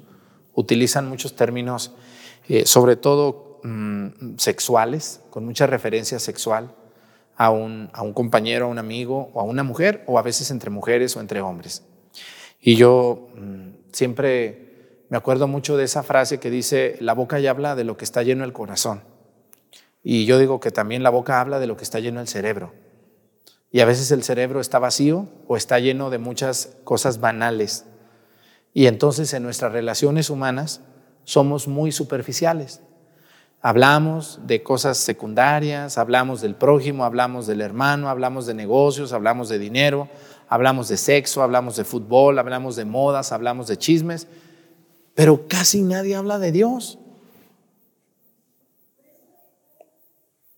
Utilizan 0.56 1.08
muchos 1.08 1.36
términos, 1.36 1.94
eh, 2.48 2.66
sobre 2.66 2.96
todo 2.96 3.60
mm, 3.64 4.38
sexuales, 4.38 5.22
con 5.30 5.46
mucha 5.46 5.68
referencia 5.68 6.18
sexual 6.18 6.74
a 7.38 7.52
un, 7.52 7.92
a 7.94 8.02
un 8.02 8.14
compañero, 8.14 8.66
a 8.66 8.70
un 8.70 8.80
amigo 8.80 9.30
o 9.34 9.40
a 9.40 9.44
una 9.44 9.62
mujer, 9.62 10.04
o 10.08 10.18
a 10.18 10.24
veces 10.24 10.50
entre 10.50 10.72
mujeres 10.72 11.16
o 11.16 11.22
entre 11.22 11.42
hombres. 11.42 11.84
Y 12.60 12.76
yo 12.76 13.30
mm, 13.36 13.92
siempre 13.94 15.06
me 15.10 15.18
acuerdo 15.18 15.48
mucho 15.48 15.78
de 15.78 15.84
esa 15.84 16.02
frase 16.02 16.40
que 16.40 16.50
dice, 16.50 16.98
la 17.02 17.14
boca 17.14 17.40
ya 17.40 17.52
habla 17.52 17.76
de 17.76 17.84
lo 17.84 17.98
que 17.98 18.06
está 18.06 18.24
lleno 18.24 18.46
el 18.46 18.54
corazón. 18.54 19.04
Y 20.04 20.26
yo 20.26 20.40
digo 20.40 20.60
que 20.60 20.72
también 20.72 21.04
la 21.04 21.10
boca 21.10 21.42
habla 21.42 21.60
de 21.60 21.68
lo 21.68 21.78
que 21.78 21.84
está 21.84 22.00
lleno 22.00 22.22
el 22.22 22.28
cerebro. 22.28 22.74
Y 23.72 23.82
a 23.82 23.86
veces 23.86 24.12
el 24.12 24.24
cerebro 24.24 24.62
está 24.62 24.80
vacío 24.80 25.28
o 25.48 25.56
está 25.56 25.80
lleno 25.80 26.10
de 26.10 26.18
muchas 26.18 26.78
cosas 26.84 27.20
banales. 27.20 27.86
Y 28.74 28.88
entonces 28.88 29.34
en 29.34 29.44
nuestras 29.44 29.72
relaciones 29.72 30.30
humanas 30.30 30.82
somos 31.24 31.68
muy 31.68 31.92
superficiales. 31.92 32.82
Hablamos 33.62 34.40
de 34.48 34.64
cosas 34.64 34.98
secundarias, 34.98 35.98
hablamos 35.98 36.42
del 36.42 36.56
prójimo, 36.56 37.04
hablamos 37.04 37.46
del 37.46 37.60
hermano, 37.60 38.10
hablamos 38.10 38.46
de 38.46 38.54
negocios, 38.54 39.12
hablamos 39.12 39.50
de 39.50 39.60
dinero, 39.60 40.08
hablamos 40.48 40.88
de 40.88 40.96
sexo, 40.96 41.44
hablamos 41.44 41.76
de 41.76 41.84
fútbol, 41.84 42.40
hablamos 42.40 42.78
de 42.78 42.86
modas, 42.86 43.34
hablamos 43.34 43.68
de 43.68 43.78
chismes, 43.78 44.28
pero 45.14 45.48
casi 45.48 45.82
nadie 45.82 46.16
habla 46.16 46.40
de 46.40 46.54
Dios. 46.54 47.00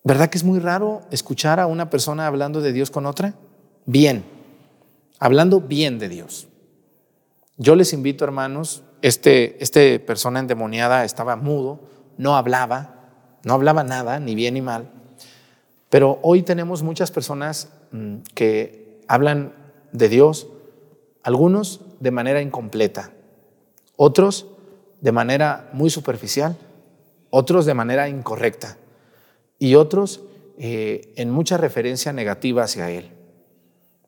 ¿Verdad 0.04 0.30
que 0.30 0.38
es 0.38 0.44
muy 0.44 0.60
raro 0.60 1.02
escuchar 1.12 1.60
a 1.60 1.68
una 1.68 1.90
persona 1.90 2.26
hablando 2.26 2.60
de 2.62 2.74
Dios 2.74 2.90
con 2.90 3.06
otra? 3.06 3.36
Bien, 3.86 4.24
hablando 5.20 5.62
bien 5.62 6.00
de 6.00 6.10
Dios. 6.10 6.48
Yo 7.58 7.76
les 7.76 7.94
invito, 7.94 8.26
hermanos, 8.26 8.84
este, 9.04 9.62
este 9.64 10.00
persona 10.00 10.40
endemoniada 10.40 11.06
estaba 11.06 11.36
mudo, 11.36 11.82
no 12.18 12.36
hablaba, 12.36 12.96
no 13.44 13.54
hablaba 13.54 13.84
nada, 13.84 14.20
ni 14.20 14.34
bien 14.34 14.56
ni 14.56 14.62
mal, 14.62 14.90
pero 15.90 16.18
hoy 16.24 16.42
tenemos 16.42 16.82
muchas 16.82 17.12
personas 17.12 17.70
mm, 17.92 18.18
que 18.34 19.02
hablan 19.08 19.54
de 19.92 20.10
Dios, 20.10 20.48
algunos 21.22 21.82
de 22.00 22.10
manera 22.10 22.42
incompleta, 22.42 23.12
otros 23.98 24.48
de 25.00 25.12
manera 25.12 25.70
muy 25.74 25.92
superficial, 25.92 26.58
otros 27.30 27.68
de 27.68 27.76
manera 27.76 28.10
incorrecta 28.10 28.78
y 29.62 29.76
otros 29.76 30.22
eh, 30.58 31.14
en 31.18 31.30
mucha 31.30 31.56
referencia 31.56 32.12
negativa 32.12 32.64
hacia 32.64 32.90
Él. 32.90 33.12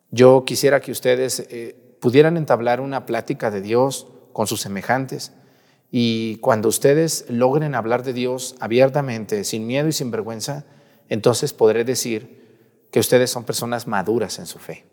Yo 0.09 0.45
quisiera 0.45 0.81
que 0.81 0.91
ustedes 0.91 1.45
eh, 1.51 1.75
pudieran 2.01 2.37
entablar 2.37 2.81
una 2.81 3.05
plática 3.05 3.51
de 3.51 3.61
Dios 3.61 4.07
con 4.33 4.47
sus 4.47 4.61
semejantes 4.61 5.31
y 5.91 6.37
cuando 6.37 6.69
ustedes 6.69 7.25
logren 7.29 7.75
hablar 7.75 8.01
de 8.01 8.13
Dios 8.13 8.55
abiertamente, 8.59 9.43
sin 9.43 9.67
miedo 9.67 9.87
y 9.87 9.91
sin 9.91 10.09
vergüenza, 10.09 10.65
entonces 11.07 11.53
podré 11.53 11.83
decir 11.83 12.87
que 12.89 12.99
ustedes 12.99 13.29
son 13.29 13.43
personas 13.43 13.85
maduras 13.85 14.39
en 14.39 14.47
su 14.47 14.57
fe. 14.57 14.85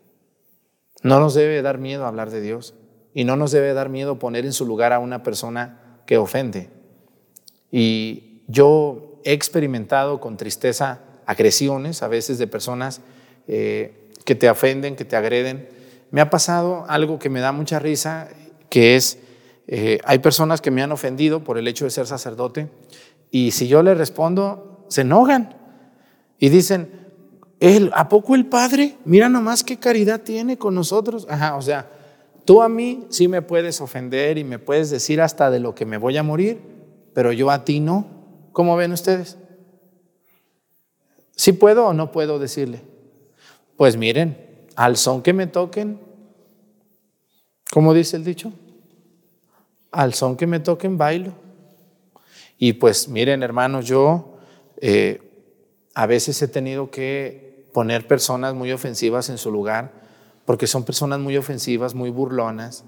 No 1.01 1.19
nos 1.19 1.33
debe 1.33 1.63
dar 1.63 1.79
miedo 1.79 2.05
hablar 2.05 2.29
de 2.29 2.39
Dios 2.39 2.75
y 3.15 3.23
no 3.23 3.35
nos 3.35 3.49
debe 3.49 3.73
dar 3.73 3.89
miedo 3.89 4.19
poner 4.19 4.45
en 4.45 4.53
su 4.53 4.67
lugar 4.67 4.93
a 4.93 4.99
una 4.99 5.23
persona 5.23 6.03
que 6.05 6.19
ofende. 6.19 6.69
Y 7.71 8.43
yo 8.47 9.10
he 9.23 9.33
experimentado 9.33 10.19
con 10.19 10.37
tristeza 10.37 11.01
agresiones 11.25 12.03
a 12.03 12.07
veces 12.07 12.37
de 12.37 12.47
personas 12.47 13.01
eh, 13.47 14.09
que 14.25 14.35
te 14.35 14.49
ofenden, 14.49 14.95
que 14.95 15.05
te 15.05 15.15
agreden. 15.15 15.69
Me 16.11 16.21
ha 16.21 16.29
pasado 16.29 16.85
algo 16.87 17.19
que 17.19 17.29
me 17.29 17.39
da 17.39 17.51
mucha 17.51 17.79
risa, 17.79 18.29
que 18.69 18.95
es, 18.95 19.19
eh, 19.67 19.99
hay 20.03 20.19
personas 20.19 20.61
que 20.61 20.71
me 20.71 20.81
han 20.81 20.91
ofendido 20.91 21.43
por 21.43 21.57
el 21.57 21.67
hecho 21.67 21.85
de 21.85 21.91
ser 21.91 22.07
sacerdote 22.07 22.67
y 23.29 23.51
si 23.51 23.67
yo 23.67 23.81
le 23.83 23.95
respondo, 23.95 24.85
se 24.89 25.01
enojan 25.01 25.55
y 26.37 26.49
dicen, 26.49 27.01
¿El, 27.61 27.91
¿a 27.93 28.09
poco 28.09 28.33
el 28.33 28.47
Padre? 28.47 28.97
Mira 29.05 29.29
nomás 29.29 29.63
qué 29.63 29.77
caridad 29.77 30.21
tiene 30.21 30.57
con 30.57 30.73
nosotros. 30.73 31.27
Ajá, 31.29 31.55
o 31.55 31.61
sea, 31.61 31.91
tú 32.43 32.63
a 32.63 32.67
mí 32.67 33.05
sí 33.09 33.27
me 33.27 33.43
puedes 33.43 33.81
ofender 33.81 34.39
y 34.39 34.43
me 34.43 34.57
puedes 34.57 34.89
decir 34.89 35.21
hasta 35.21 35.51
de 35.51 35.59
lo 35.59 35.75
que 35.75 35.85
me 35.85 35.97
voy 35.97 36.17
a 36.17 36.23
morir, 36.23 36.59
pero 37.13 37.31
yo 37.31 37.51
a 37.51 37.63
ti 37.63 37.79
no. 37.79 38.20
¿Cómo 38.51 38.75
ven 38.75 38.91
ustedes? 38.91 39.37
¿Sí 41.35 41.53
puedo 41.53 41.87
o 41.87 41.93
no 41.93 42.11
puedo 42.11 42.39
decirle? 42.39 42.81
Pues 43.77 43.97
miren, 43.97 44.37
al 44.75 44.97
son 44.97 45.21
que 45.21 45.33
me 45.33 45.47
toquen, 45.47 45.99
¿cómo 47.71 47.93
dice 47.93 48.17
el 48.17 48.23
dicho? 48.23 48.53
Al 49.91 50.13
son 50.13 50.37
que 50.37 50.47
me 50.47 50.59
toquen, 50.59 50.97
bailo. 50.97 51.33
Y 52.57 52.73
pues 52.73 53.07
miren, 53.09 53.41
hermanos, 53.41 53.85
yo 53.85 54.37
eh, 54.77 55.21
a 55.95 56.05
veces 56.05 56.41
he 56.41 56.47
tenido 56.47 56.91
que 56.91 57.67
poner 57.73 58.07
personas 58.07 58.53
muy 58.53 58.71
ofensivas 58.71 59.29
en 59.29 59.37
su 59.37 59.51
lugar, 59.51 59.91
porque 60.45 60.67
son 60.67 60.83
personas 60.83 61.19
muy 61.19 61.37
ofensivas, 61.37 61.95
muy 61.95 62.09
burlonas, 62.09 62.83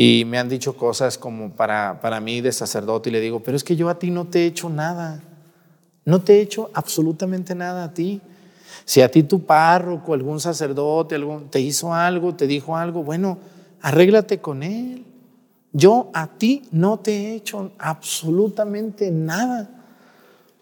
y 0.00 0.24
me 0.26 0.38
han 0.38 0.48
dicho 0.48 0.76
cosas 0.76 1.18
como 1.18 1.50
para, 1.50 2.00
para 2.00 2.20
mí 2.20 2.40
de 2.40 2.52
sacerdote 2.52 3.10
y 3.10 3.12
le 3.12 3.20
digo, 3.20 3.40
pero 3.40 3.56
es 3.56 3.64
que 3.64 3.74
yo 3.74 3.88
a 3.88 3.98
ti 3.98 4.12
no 4.12 4.26
te 4.26 4.44
he 4.44 4.46
hecho 4.46 4.70
nada, 4.70 5.20
no 6.04 6.20
te 6.20 6.34
he 6.34 6.40
hecho 6.40 6.70
absolutamente 6.72 7.56
nada 7.56 7.82
a 7.82 7.92
ti. 7.92 8.20
Si 8.84 9.02
a 9.02 9.10
ti 9.10 9.24
tu 9.24 9.44
párroco, 9.44 10.14
algún 10.14 10.38
sacerdote, 10.38 11.16
algún, 11.16 11.48
te 11.50 11.58
hizo 11.58 11.92
algo, 11.92 12.32
te 12.36 12.46
dijo 12.46 12.76
algo, 12.76 13.02
bueno, 13.02 13.38
arréglate 13.82 14.38
con 14.38 14.62
él. 14.62 15.04
Yo 15.72 16.10
a 16.14 16.28
ti 16.28 16.62
no 16.70 17.00
te 17.00 17.10
he 17.16 17.34
hecho 17.34 17.72
absolutamente 17.76 19.10
nada. 19.10 19.68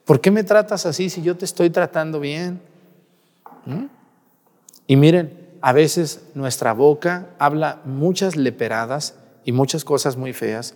¿Por 0.06 0.22
qué 0.22 0.30
me 0.30 0.44
tratas 0.44 0.86
así 0.86 1.10
si 1.10 1.20
yo 1.20 1.36
te 1.36 1.44
estoy 1.44 1.68
tratando 1.68 2.20
bien? 2.20 2.58
¿Mm? 3.66 3.84
Y 4.86 4.96
miren, 4.96 5.58
a 5.60 5.74
veces 5.74 6.22
nuestra 6.32 6.72
boca 6.72 7.26
habla 7.38 7.82
muchas 7.84 8.34
leperadas 8.34 9.14
y 9.46 9.52
muchas 9.52 9.84
cosas 9.84 10.18
muy 10.18 10.34
feas. 10.34 10.74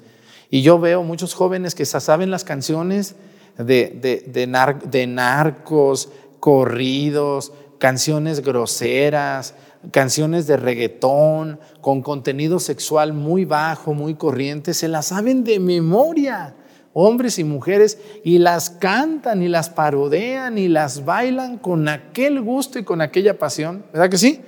Y 0.48 0.62
yo 0.62 0.78
veo 0.78 1.02
muchos 1.02 1.35
jóvenes 1.35 1.74
que 1.74 1.85
saben 1.85 2.30
las 2.30 2.44
canciones 2.44 3.16
de, 3.59 4.24
de, 4.26 5.06
narcos, 5.06 6.09
corridos, 6.38 7.52
canciones 7.78 8.40
groseras, 8.40 9.54
canciones 9.90 10.46
de 10.46 10.56
reggaetón, 10.56 11.61
con 11.80 12.02
contenido 12.02 12.59
sexual 12.61 13.12
muy 13.12 13.44
bajo, 13.44 13.92
muy 13.92 14.14
corriente, 14.14 14.72
se 14.72 14.88
las 14.88 15.06
saben 15.06 15.44
de 15.44 15.59
memoria, 15.59 16.54
hombres 16.92 17.38
y 17.38 17.44
mujeres, 17.44 17.98
y 18.24 18.38
las 18.38 18.70
cantan 18.70 19.42
y 19.42 19.48
las 19.48 19.68
parodean 19.68 20.59
y 20.59 20.68
las 20.68 21.04
bailan 21.04 21.59
con 21.59 21.88
aquel 21.88 22.40
gusto 22.40 22.78
y 22.78 22.85
con 22.85 23.00
aquella 23.00 23.38
pasión. 23.38 23.85
¿Verdad 23.92 24.11
que 24.11 24.18
sí? 24.18 24.40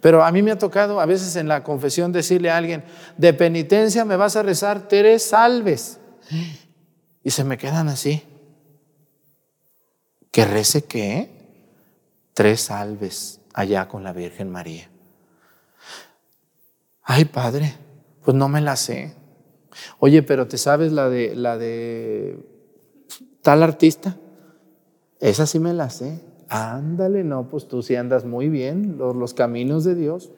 Pero 0.00 0.24
a 0.24 0.30
mí 0.30 0.42
me 0.42 0.52
ha 0.52 0.58
tocado 0.58 1.00
a 1.00 1.06
veces 1.06 1.34
en 1.36 1.48
la 1.48 1.64
confesión 1.64 2.12
decirle 2.12 2.50
a 2.50 2.56
alguien, 2.56 2.84
de 3.16 3.32
penitencia 3.32 4.04
me 4.04 4.16
vas 4.16 4.36
a 4.36 4.42
rezar 4.42 4.86
tres 4.88 5.24
salves. 5.24 5.98
Y 7.24 7.30
se 7.30 7.44
me 7.44 7.58
quedan 7.58 7.88
así. 7.88 8.22
¿Que 10.30 10.44
rece 10.44 10.84
qué? 10.84 11.30
Tres 12.32 12.60
salves 12.62 13.40
allá 13.54 13.88
con 13.88 14.04
la 14.04 14.12
Virgen 14.12 14.50
María. 14.50 14.88
Ay, 17.02 17.24
padre, 17.24 17.74
pues 18.22 18.36
no 18.36 18.48
me 18.48 18.60
la 18.60 18.76
sé. 18.76 19.14
Oye, 19.98 20.22
pero 20.22 20.46
¿te 20.46 20.58
sabes 20.58 20.92
la 20.92 21.08
de 21.08 21.34
la 21.34 21.58
de 21.58 22.38
tal 23.42 23.62
artista? 23.62 24.16
Esa 25.18 25.46
sí 25.46 25.58
me 25.58 25.72
la 25.72 25.90
sé. 25.90 26.20
Ándale, 26.48 27.24
no, 27.24 27.48
pues 27.48 27.68
tú 27.68 27.82
sí 27.82 27.94
andas 27.94 28.24
muy 28.24 28.48
bien 28.48 28.96
los, 28.98 29.14
los 29.14 29.34
caminos 29.34 29.84
de 29.84 29.94
Dios. 29.94 30.30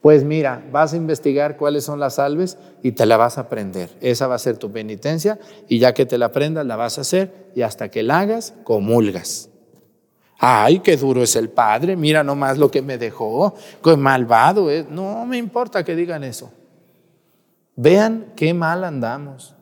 Pues 0.00 0.24
mira, 0.24 0.64
vas 0.72 0.94
a 0.94 0.96
investigar 0.96 1.56
cuáles 1.58 1.84
son 1.84 2.00
las 2.00 2.14
salves 2.14 2.56
y 2.82 2.92
te 2.92 3.04
la 3.04 3.18
vas 3.18 3.36
a 3.36 3.42
aprender. 3.42 3.90
Esa 4.00 4.26
va 4.26 4.36
a 4.36 4.38
ser 4.38 4.56
tu 4.56 4.72
penitencia 4.72 5.38
y 5.68 5.78
ya 5.78 5.92
que 5.92 6.06
te 6.06 6.16
la 6.16 6.26
aprendas, 6.26 6.64
la 6.64 6.76
vas 6.76 6.96
a 6.96 7.02
hacer 7.02 7.50
y 7.54 7.62
hasta 7.62 7.90
que 7.90 8.02
la 8.02 8.20
hagas, 8.20 8.54
comulgas. 8.64 9.50
Ay, 10.38 10.78
qué 10.78 10.96
duro 10.96 11.22
es 11.22 11.36
el 11.36 11.50
Padre, 11.50 11.96
mira 11.96 12.24
nomás 12.24 12.56
lo 12.56 12.70
que 12.70 12.80
me 12.80 12.96
dejó, 12.96 13.54
qué 13.84 13.94
malvado 13.94 14.70
es. 14.70 14.88
No 14.88 15.26
me 15.26 15.36
importa 15.36 15.84
que 15.84 15.94
digan 15.94 16.24
eso. 16.24 16.50
Vean 17.76 18.32
qué 18.36 18.54
mal 18.54 18.84
andamos. 18.84 19.54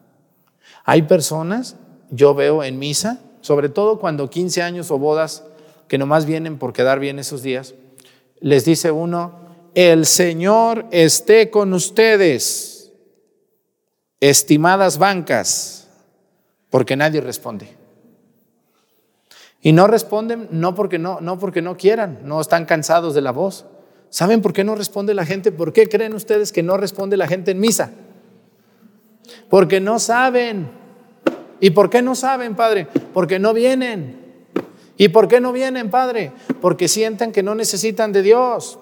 Hay 0.85 1.03
personas, 1.03 1.77
yo 2.11 2.33
veo 2.35 2.63
en 2.63 2.79
misa, 2.79 3.19
sobre 3.41 3.69
todo 3.69 3.99
cuando 3.99 4.31
15 4.31 4.63
años 4.63 4.93
o 4.93 4.99
bodas 4.99 5.48
que 5.89 5.99
nomás 5.99 6.27
vienen 6.27 6.59
por 6.59 6.73
quedar 6.73 7.01
bien 7.01 7.19
esos 7.19 7.43
días, 7.43 7.75
les 8.41 8.65
dice 8.65 8.91
uno, 8.91 9.49
el 9.75 10.07
Señor 10.07 10.87
esté 10.91 11.51
con 11.51 11.73
ustedes, 11.73 12.93
estimadas 14.21 14.99
bancas, 14.99 15.89
porque 16.71 16.97
nadie 16.97 17.21
responde. 17.21 17.77
Y 19.61 19.73
no 19.73 19.87
responden 19.87 20.49
no 20.53 20.75
porque 20.75 20.99
no, 20.99 21.21
no 21.21 21.39
porque 21.39 21.63
no 21.63 21.77
quieran, 21.77 22.21
no 22.23 22.41
están 22.41 22.65
cansados 22.65 23.15
de 23.15 23.23
la 23.23 23.33
voz, 23.33 23.65
¿Saben 24.11 24.41
por 24.41 24.53
qué 24.53 24.65
no 24.65 24.75
responde 24.75 25.15
la 25.15 25.27
gente? 25.27 25.53
¿Por 25.53 25.73
qué 25.73 25.89
creen 25.89 26.15
ustedes 26.15 26.53
que 26.53 26.63
no 26.63 26.77
responde 26.77 27.17
la 27.17 27.29
gente 27.29 27.51
en 27.51 27.61
misa? 27.61 27.91
Porque 29.51 29.81
no 29.81 29.99
saben. 29.99 30.71
¿Y 31.61 31.71
por 31.71 31.91
qué 31.91 32.01
no 32.01 32.15
saben, 32.15 32.55
Padre? 32.55 32.87
Porque 33.13 33.39
no 33.39 33.53
vienen. 33.53 34.18
¿Y 34.99 35.09
por 35.09 35.29
qué 35.29 35.41
no 35.41 35.53
vienen, 35.53 35.91
Padre? 35.91 36.33
Porque 36.61 36.89
sienten 36.89 37.31
que 37.33 37.45
no 37.45 37.55
necesitan 37.55 38.13
de 38.13 38.23
Dios. 38.23 38.79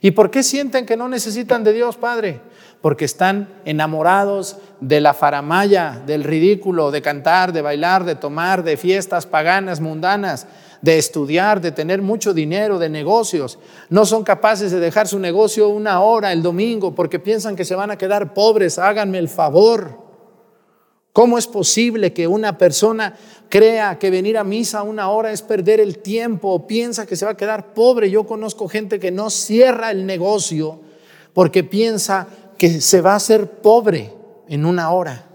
¿Y 0.00 0.12
por 0.12 0.30
qué 0.30 0.44
sienten 0.44 0.86
que 0.86 0.96
no 0.96 1.08
necesitan 1.08 1.64
de 1.64 1.72
Dios, 1.72 1.96
Padre? 1.96 2.40
Porque 2.80 3.04
están 3.04 3.48
enamorados 3.64 4.58
de 4.80 5.00
la 5.00 5.14
faramaya, 5.14 6.00
del 6.06 6.22
ridículo, 6.22 6.92
de 6.92 7.02
cantar, 7.02 7.52
de 7.52 7.60
bailar, 7.60 8.04
de 8.04 8.14
tomar, 8.14 8.62
de 8.62 8.76
fiestas 8.76 9.26
paganas, 9.26 9.80
mundanas, 9.80 10.46
de 10.80 10.98
estudiar, 10.98 11.60
de 11.60 11.72
tener 11.72 12.02
mucho 12.02 12.32
dinero, 12.32 12.78
de 12.78 12.88
negocios. 12.88 13.58
No 13.88 14.04
son 14.04 14.22
capaces 14.22 14.70
de 14.70 14.78
dejar 14.78 15.08
su 15.08 15.18
negocio 15.18 15.68
una 15.68 16.00
hora 16.02 16.32
el 16.32 16.42
domingo 16.42 16.94
porque 16.94 17.18
piensan 17.18 17.56
que 17.56 17.64
se 17.64 17.74
van 17.74 17.90
a 17.90 17.98
quedar 17.98 18.32
pobres. 18.32 18.78
Háganme 18.78 19.18
el 19.18 19.28
favor. 19.28 20.02
¿Cómo 21.12 21.36
es 21.36 21.46
posible 21.46 22.14
que 22.14 22.26
una 22.26 22.56
persona 22.56 23.14
crea 23.52 23.98
que 23.98 24.10
venir 24.10 24.38
a 24.38 24.44
misa 24.44 24.82
una 24.82 25.10
hora 25.10 25.30
es 25.30 25.42
perder 25.42 25.78
el 25.78 25.98
tiempo 25.98 26.48
o 26.48 26.66
piensa 26.66 27.04
que 27.04 27.16
se 27.16 27.26
va 27.26 27.32
a 27.32 27.36
quedar 27.36 27.74
pobre? 27.74 28.10
Yo 28.10 28.24
conozco 28.24 28.66
gente 28.66 28.98
que 28.98 29.10
no 29.10 29.28
cierra 29.28 29.90
el 29.90 30.06
negocio 30.06 30.80
porque 31.34 31.62
piensa 31.62 32.26
que 32.56 32.80
se 32.80 33.02
va 33.02 33.12
a 33.12 33.16
hacer 33.16 33.60
pobre 33.60 34.10
en 34.48 34.64
una 34.64 34.90
hora. 34.90 35.26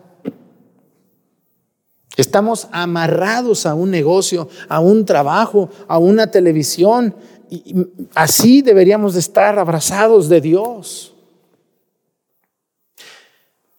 Estamos 2.16 2.68
amarrados 2.72 3.68
a 3.68 3.76
un 3.76 3.92
negocio, 3.92 4.50
a 4.68 4.80
un 4.80 5.06
trabajo, 5.06 5.70
a 5.88 6.00
una 6.00 6.32
televisión. 6.32 7.14
Y 7.52 7.86
así 8.16 8.64
deberíamos 8.64 9.14
de 9.14 9.20
estar 9.20 9.60
abrazados 9.60 10.28
de 10.28 10.42
Dios. 10.42 11.14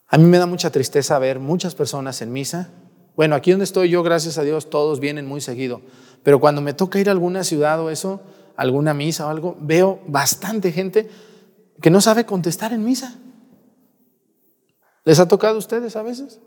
A 0.07 0.17
mí 0.17 0.27
me 0.27 0.39
da 0.39 0.47
mucha 0.47 0.71
tristeza 0.71 1.19
ver 1.19 1.41
muchas 1.41 1.75
personas 1.75 2.23
en 2.23 2.31
misa. 2.31 2.71
Bueno, 3.19 3.35
aquí 3.35 3.51
donde 3.51 3.65
estoy 3.65 3.91
yo, 3.91 4.05
gracias 4.05 4.39
a 4.39 4.45
Dios, 4.45 4.71
todos 4.71 5.01
vienen 5.01 5.27
muy 5.27 5.41
seguido. 5.41 5.81
Pero 6.23 6.39
cuando 6.39 6.61
me 6.61 6.73
toca 6.73 7.01
ir 7.01 7.09
a 7.09 7.11
alguna 7.11 7.43
ciudad 7.43 7.81
o 7.81 7.91
eso, 7.91 8.21
alguna 8.55 8.95
misa 8.95 9.27
o 9.27 9.29
algo, 9.29 9.57
veo 9.59 9.99
bastante 10.07 10.71
gente 10.71 11.11
que 11.83 11.91
no 11.91 12.01
sabe 12.01 12.27
contestar 12.27 12.73
en 12.73 12.85
misa. 12.85 13.17
¿Les 15.05 15.19
ha 15.19 15.27
tocado 15.27 15.57
a 15.57 15.59
ustedes 15.59 15.97
a 15.97 16.05
veces? 16.05 16.39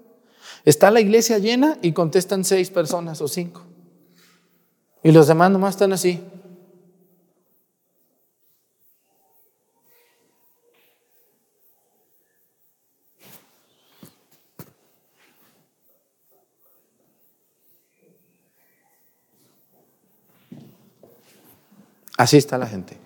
Está 0.63 0.91
la 0.91 1.01
iglesia 1.01 1.39
llena 1.39 1.77
y 1.81 1.91
contestan 1.91 2.45
seis 2.45 2.69
personas 2.69 3.19
o 3.19 3.27
cinco. 3.27 3.63
Y 5.03 5.12
los 5.12 5.27
demás 5.27 5.51
nomás 5.51 5.75
están 5.75 5.91
así. 5.91 6.23
Así 22.21 22.38
está 22.38 22.60
la 22.60 22.67
gente. 22.67 22.99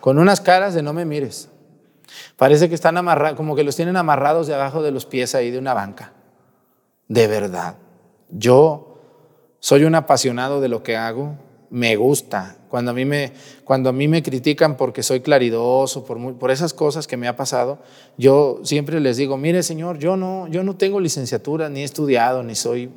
Con 0.00 0.18
unas 0.18 0.40
caras 0.40 0.74
de 0.74 0.82
no 0.82 0.92
me 0.92 1.04
mires. 1.04 1.48
Parece 2.36 2.68
que 2.68 2.74
están 2.74 2.96
amarrados, 2.96 3.36
como 3.36 3.54
que 3.54 3.62
los 3.62 3.76
tienen 3.76 3.96
amarrados 3.96 4.48
de 4.48 4.54
abajo 4.54 4.82
de 4.82 4.90
los 4.90 5.06
pies 5.06 5.36
ahí 5.36 5.52
de 5.52 5.58
una 5.58 5.72
banca. 5.72 6.14
De 7.06 7.28
verdad. 7.28 7.76
Yo 8.28 8.98
soy 9.60 9.84
un 9.84 9.94
apasionado 9.94 10.60
de 10.60 10.66
lo 10.66 10.82
que 10.82 10.96
hago. 10.96 11.36
Me 11.70 11.94
gusta. 11.94 12.56
Cuando 12.68 12.90
a 12.90 12.94
mí 12.94 13.04
me, 13.04 13.34
cuando 13.62 13.88
a 13.88 13.92
mí 13.92 14.08
me 14.08 14.20
critican 14.20 14.76
porque 14.76 15.04
soy 15.04 15.20
claridoso, 15.20 16.04
por, 16.04 16.34
por 16.36 16.50
esas 16.50 16.74
cosas 16.74 17.06
que 17.06 17.16
me 17.16 17.28
ha 17.28 17.36
pasado, 17.36 17.78
yo 18.18 18.58
siempre 18.64 18.98
les 18.98 19.16
digo, 19.16 19.36
mire 19.36 19.62
señor, 19.62 19.98
yo 19.98 20.16
no, 20.16 20.48
yo 20.48 20.64
no 20.64 20.74
tengo 20.74 20.98
licenciatura, 20.98 21.68
ni 21.68 21.82
he 21.82 21.84
estudiado, 21.84 22.42
ni 22.42 22.56
soy 22.56 22.90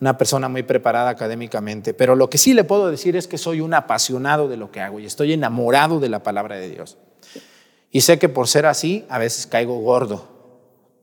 una 0.00 0.16
persona 0.16 0.48
muy 0.48 0.62
preparada 0.62 1.10
académicamente, 1.10 1.92
pero 1.92 2.14
lo 2.14 2.30
que 2.30 2.38
sí 2.38 2.54
le 2.54 2.64
puedo 2.64 2.90
decir 2.90 3.16
es 3.16 3.26
que 3.26 3.38
soy 3.38 3.60
un 3.60 3.74
apasionado 3.74 4.48
de 4.48 4.56
lo 4.56 4.70
que 4.70 4.80
hago 4.80 5.00
y 5.00 5.06
estoy 5.06 5.32
enamorado 5.32 5.98
de 5.98 6.08
la 6.08 6.22
palabra 6.22 6.56
de 6.56 6.70
Dios. 6.70 6.98
Y 7.90 8.02
sé 8.02 8.18
que 8.18 8.28
por 8.28 8.48
ser 8.48 8.66
así, 8.66 9.04
a 9.08 9.18
veces 9.18 9.46
caigo 9.46 9.78
gordo, 9.80 10.28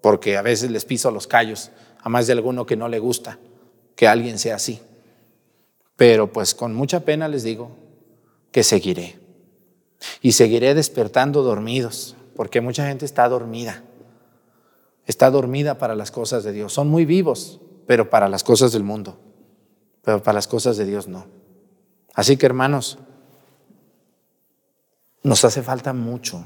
porque 0.02 0.38
a 0.38 0.42
veces 0.42 0.72
les 0.72 0.86
piso 0.86 1.12
los 1.12 1.28
callos, 1.28 1.72
a 2.02 2.10
más 2.10 2.28
de 2.28 2.34
alguno 2.34 2.66
que 2.66 2.78
no 2.78 2.88
le 2.88 3.00
gusta 3.00 3.40
que 3.96 4.08
alguien 4.08 4.38
sea 4.38 4.56
así. 4.56 4.80
Pero 5.96 6.32
pues 6.32 6.54
con 6.54 6.74
mucha 6.74 7.02
pena 7.02 7.28
les 7.28 7.44
digo 7.44 7.72
que 8.52 8.64
seguiré. 8.64 9.18
Y 10.22 10.34
seguiré 10.34 10.76
despertando 10.76 11.42
dormidos, 11.42 12.16
porque 12.36 12.62
mucha 12.62 12.88
gente 12.88 13.06
está 13.06 13.28
dormida. 13.28 13.84
Está 15.06 15.32
dormida 15.32 15.78
para 15.78 15.96
las 15.96 16.12
cosas 16.12 16.44
de 16.44 16.52
Dios. 16.52 16.74
Son 16.74 16.88
muy 16.88 17.06
vivos, 17.06 17.60
pero 17.86 18.10
para 18.10 18.30
las 18.30 18.44
cosas 18.44 18.72
del 18.72 18.84
mundo, 18.84 19.18
pero 20.02 20.22
para 20.22 20.36
las 20.36 20.48
cosas 20.48 20.78
de 20.78 20.86
Dios 20.86 21.08
no. 21.08 21.26
Así 22.14 22.38
que 22.38 22.46
hermanos, 22.46 22.98
nos 25.24 25.44
hace 25.44 25.62
falta 25.62 25.94
mucho, 25.94 26.46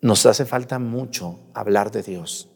nos 0.00 0.26
hace 0.26 0.44
falta 0.44 0.78
mucho 0.78 1.38
hablar 1.54 1.90
de 1.90 2.02
Dios. 2.02 2.48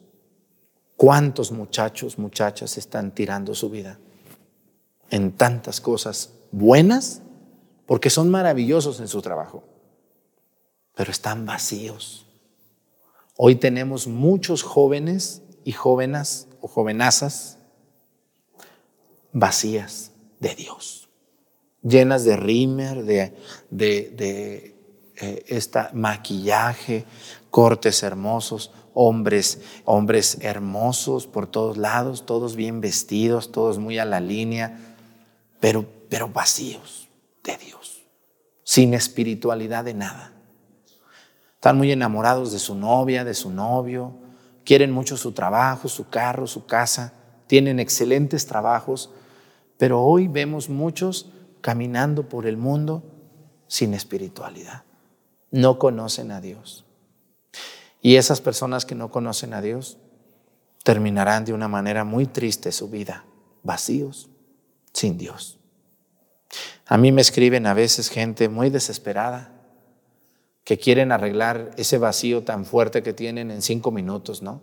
¿Cuántos 0.95 1.51
muchachos, 1.51 2.19
muchachas 2.19 2.77
están 2.77 3.11
tirando 3.15 3.55
su 3.55 3.69
vida 3.69 3.99
en 5.09 5.31
tantas 5.31 5.79
cosas 5.79 6.33
buenas? 6.51 7.21
Porque 7.85 8.09
son 8.09 8.29
maravillosos 8.29 8.99
en 8.99 9.07
su 9.07 9.21
trabajo, 9.21 9.63
pero 10.95 11.11
están 11.11 11.45
vacíos. 11.45 12.27
Hoy 13.37 13.55
tenemos 13.55 14.07
muchos 14.07 14.61
jóvenes 14.61 15.41
y 15.63 15.71
jóvenes 15.71 16.48
o 16.61 16.67
jovenazas 16.67 17.57
vacías 19.31 20.11
de 20.39 20.55
Dios, 20.55 21.09
llenas 21.81 22.23
de 22.23 22.35
rímer, 22.35 23.03
de, 23.03 23.33
de, 23.69 24.75
eh, 25.21 25.43
esta 25.47 25.91
maquillaje, 25.93 27.05
cortes 27.49 28.03
hermosos, 28.03 28.71
hombres, 28.93 29.61
hombres 29.85 30.37
hermosos 30.41 31.27
por 31.27 31.47
todos 31.47 31.77
lados, 31.77 32.25
todos 32.25 32.55
bien 32.55 32.81
vestidos, 32.81 33.51
todos 33.51 33.79
muy 33.79 33.99
a 33.99 34.05
la 34.05 34.19
línea, 34.19 34.95
pero, 35.59 35.85
pero 36.09 36.29
vacíos 36.29 37.09
de 37.43 37.57
Dios, 37.57 38.03
sin 38.63 38.93
espiritualidad 38.93 39.83
de 39.83 39.93
nada. 39.93 40.33
Están 41.55 41.77
muy 41.77 41.91
enamorados 41.91 42.53
de 42.53 42.59
su 42.59 42.75
novia, 42.75 43.25
de 43.25 43.33
su 43.33 43.49
novio, 43.49 44.13
quieren 44.69 44.91
mucho 44.91 45.17
su 45.17 45.31
trabajo, 45.31 45.87
su 45.87 46.09
carro, 46.09 46.45
su 46.45 46.67
casa, 46.67 47.11
tienen 47.47 47.79
excelentes 47.79 48.45
trabajos, 48.45 49.09
pero 49.79 50.03
hoy 50.03 50.27
vemos 50.27 50.69
muchos 50.69 51.31
caminando 51.59 52.29
por 52.29 52.45
el 52.45 52.55
mundo 52.55 53.01
sin 53.65 53.95
espiritualidad. 53.95 54.83
No 55.49 55.79
conocen 55.79 56.29
a 56.29 56.39
Dios. 56.39 56.85
Y 58.03 58.17
esas 58.17 58.41
personas 58.41 58.85
que 58.85 58.93
no 58.93 59.09
conocen 59.09 59.55
a 59.55 59.61
Dios 59.63 59.97
terminarán 60.83 61.45
de 61.45 61.53
una 61.53 61.67
manera 61.67 62.03
muy 62.03 62.27
triste 62.27 62.71
su 62.71 62.91
vida, 62.91 63.25
vacíos, 63.63 64.29
sin 64.93 65.17
Dios. 65.17 65.57
A 66.85 66.95
mí 66.99 67.11
me 67.11 67.21
escriben 67.21 67.65
a 67.65 67.73
veces 67.73 68.07
gente 68.07 68.49
muy 68.49 68.69
desesperada 68.69 69.58
que 70.63 70.77
quieren 70.77 71.11
arreglar 71.11 71.71
ese 71.77 71.97
vacío 71.97 72.43
tan 72.43 72.65
fuerte 72.65 73.03
que 73.03 73.13
tienen 73.13 73.51
en 73.51 73.61
cinco 73.61 73.91
minutos, 73.91 74.41
¿no? 74.41 74.61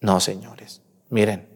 No, 0.00 0.20
señores. 0.20 0.82
Miren, 1.10 1.48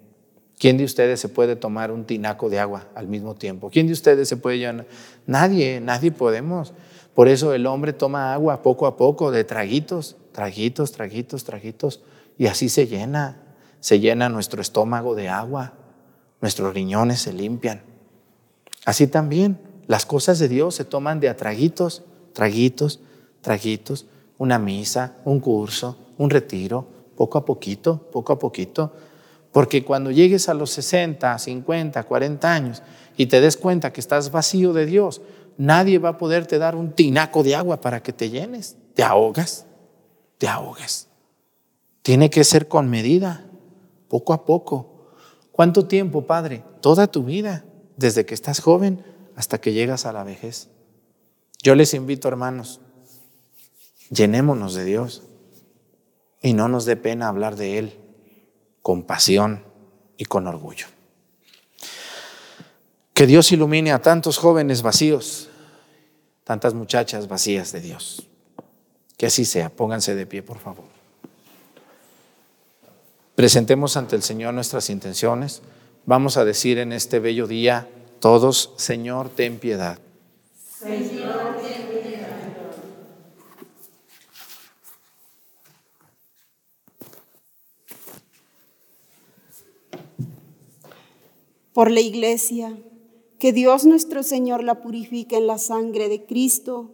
¿quién 0.59 0.79
de 0.79 0.85
ustedes 0.85 1.21
se 1.21 1.29
puede 1.29 1.57
tomar 1.57 1.93
un 1.93 2.05
tinaco 2.05 2.49
de 2.49 2.59
agua 2.59 2.89
al 2.95 3.07
mismo 3.09 3.35
tiempo? 3.35 3.71
¿Quién 3.71 3.87
de 3.87 3.93
ustedes 3.93 4.29
se 4.29 4.37
puede 4.37 4.59
llenar? 4.59 4.87
Nadie, 5.27 5.81
nadie 5.81 6.11
podemos. 6.11 6.73
Por 7.15 7.29
eso 7.29 7.55
el 7.55 7.67
hombre 7.67 7.93
toma 7.93 8.33
agua 8.33 8.63
poco 8.63 8.87
a 8.87 8.97
poco, 8.97 9.31
de 9.31 9.45
traguitos, 9.45 10.17
traguitos, 10.33 10.93
traguitos, 10.93 11.45
traguitos, 11.45 12.03
y 12.39 12.47
así 12.47 12.69
se 12.69 12.87
llena, 12.87 13.43
se 13.81 14.01
llena 14.01 14.29
nuestro 14.29 14.63
estómago 14.63 15.15
de 15.15 15.29
agua, 15.29 15.75
nuestros 16.41 16.73
riñones 16.73 17.21
se 17.21 17.33
limpian. 17.33 17.83
Así 18.85 19.07
también, 19.07 19.59
las 19.87 20.07
cosas 20.07 20.39
de 20.39 20.49
Dios 20.49 20.75
se 20.75 20.85
toman 20.85 21.21
de 21.21 21.29
a 21.29 21.37
traguitos, 21.37 22.05
traguitos, 22.33 23.01
traguitos, 23.41 24.07
una 24.39 24.59
misa, 24.59 25.17
un 25.25 25.41
curso, 25.41 25.97
un 26.19 26.31
retiro, 26.31 26.87
poco 27.17 27.39
a 27.39 27.45
poquito, 27.45 28.09
poco 28.11 28.33
a 28.33 28.39
poquito. 28.39 28.93
Porque 29.53 29.85
cuando 29.85 30.11
llegues 30.11 30.49
a 30.49 30.55
los 30.55 30.71
60, 30.71 31.39
50, 31.39 32.03
40 32.03 32.53
años 32.53 32.83
y 33.17 33.27
te 33.27 33.41
des 33.41 33.57
cuenta 33.57 33.93
que 33.93 34.01
estás 34.01 34.31
vacío 34.31 34.73
de 34.73 34.87
Dios, 34.87 35.21
nadie 35.59 35.99
va 35.99 36.11
a 36.11 36.19
poderte 36.19 36.59
dar 36.59 36.77
un 36.77 36.93
tinaco 36.93 37.43
de 37.43 37.55
agua 37.55 37.81
para 37.81 38.03
que 38.03 38.13
te 38.13 38.31
llenes. 38.31 38.77
Te 38.95 39.03
ahogas, 39.03 39.67
te 40.39 40.49
ahogas. 40.49 41.09
Tiene 42.03 42.31
que 42.31 42.45
ser 42.45 42.69
con 42.69 42.89
medida, 42.89 43.45
poco 44.09 44.33
a 44.33 44.45
poco. 44.45 45.11
¿Cuánto 45.53 45.87
tiempo, 45.87 46.27
Padre? 46.27 46.65
Toda 46.81 47.09
tu 47.09 47.25
vida, 47.25 47.65
desde 47.97 48.25
que 48.25 48.35
estás 48.35 48.61
joven 48.61 49.05
hasta 49.37 49.61
que 49.61 49.73
llegas 49.73 50.07
a 50.07 50.13
la 50.13 50.25
vejez. 50.25 50.69
Yo 51.63 51.75
les 51.75 51.93
invito, 51.93 52.29
hermanos, 52.29 52.81
llenémonos 54.11 54.75
de 54.75 54.85
Dios 54.85 55.23
y 56.43 56.53
no 56.53 56.69
nos 56.69 56.85
dé 56.85 56.97
pena 56.97 57.29
hablar 57.29 57.57
de 57.57 57.79
Él 57.79 57.99
con 58.83 59.05
pasión 59.05 59.65
y 60.17 60.27
con 60.27 60.47
orgullo. 60.47 60.87
Que 63.15 63.27
Dios 63.27 63.53
ilumine 63.53 63.93
a 63.93 64.01
tantos 64.01 64.39
jóvenes 64.39 64.83
vacíos, 64.83 65.49
tantas 66.45 66.75
muchachas 66.75 67.29
vacías 67.29 67.73
de 67.73 67.81
Dios. 67.81 68.27
Que 69.17 69.27
así 69.27 69.45
sea. 69.45 69.69
Pónganse 69.69 70.15
de 70.15 70.27
pie, 70.27 70.43
por 70.43 70.59
favor. 70.59 70.87
Presentemos 73.35 73.97
ante 73.97 74.17
el 74.17 74.23
Señor 74.23 74.55
nuestras 74.55 74.89
intenciones. 74.89 75.61
Vamos 76.07 76.37
a 76.39 76.45
decir 76.45 76.79
en 76.79 76.93
este 76.93 77.19
bello 77.19 77.47
día 77.47 77.89
todos, 78.21 78.73
Señor, 78.77 79.29
ten 79.29 79.59
piedad. 79.59 79.99
Por 91.73 91.91
la 91.91 92.01
iglesia, 92.01 92.77
que 93.39 93.53
Dios 93.53 93.87
nuestro 93.87 94.23
Señor 94.23 94.63
la 94.63 94.83
purifique 94.83 95.37
en 95.37 95.47
la 95.47 95.59
sangre 95.59 96.09
de 96.09 96.27
Cristo 96.27 96.91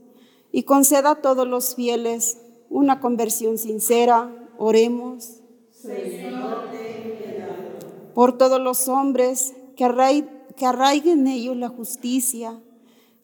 y 0.53 0.63
conceda 0.63 1.11
a 1.11 1.21
todos 1.23 1.47
los 1.47 1.75
fieles 1.75 2.39
una 2.71 3.01
conversión 3.01 3.59
sincera. 3.59 4.31
Oremos. 4.59 5.41
Señor, 5.71 6.71
ten 6.71 7.17
piedad. 7.19 7.57
Por 8.15 8.39
todos 8.39 8.61
los 8.61 8.89
hombres 8.89 9.55
que, 9.77 9.85
arraiguen 9.85 11.21
en 11.21 11.27
ellos 11.27 11.57
la 11.57 11.69
justicia, 11.69 12.61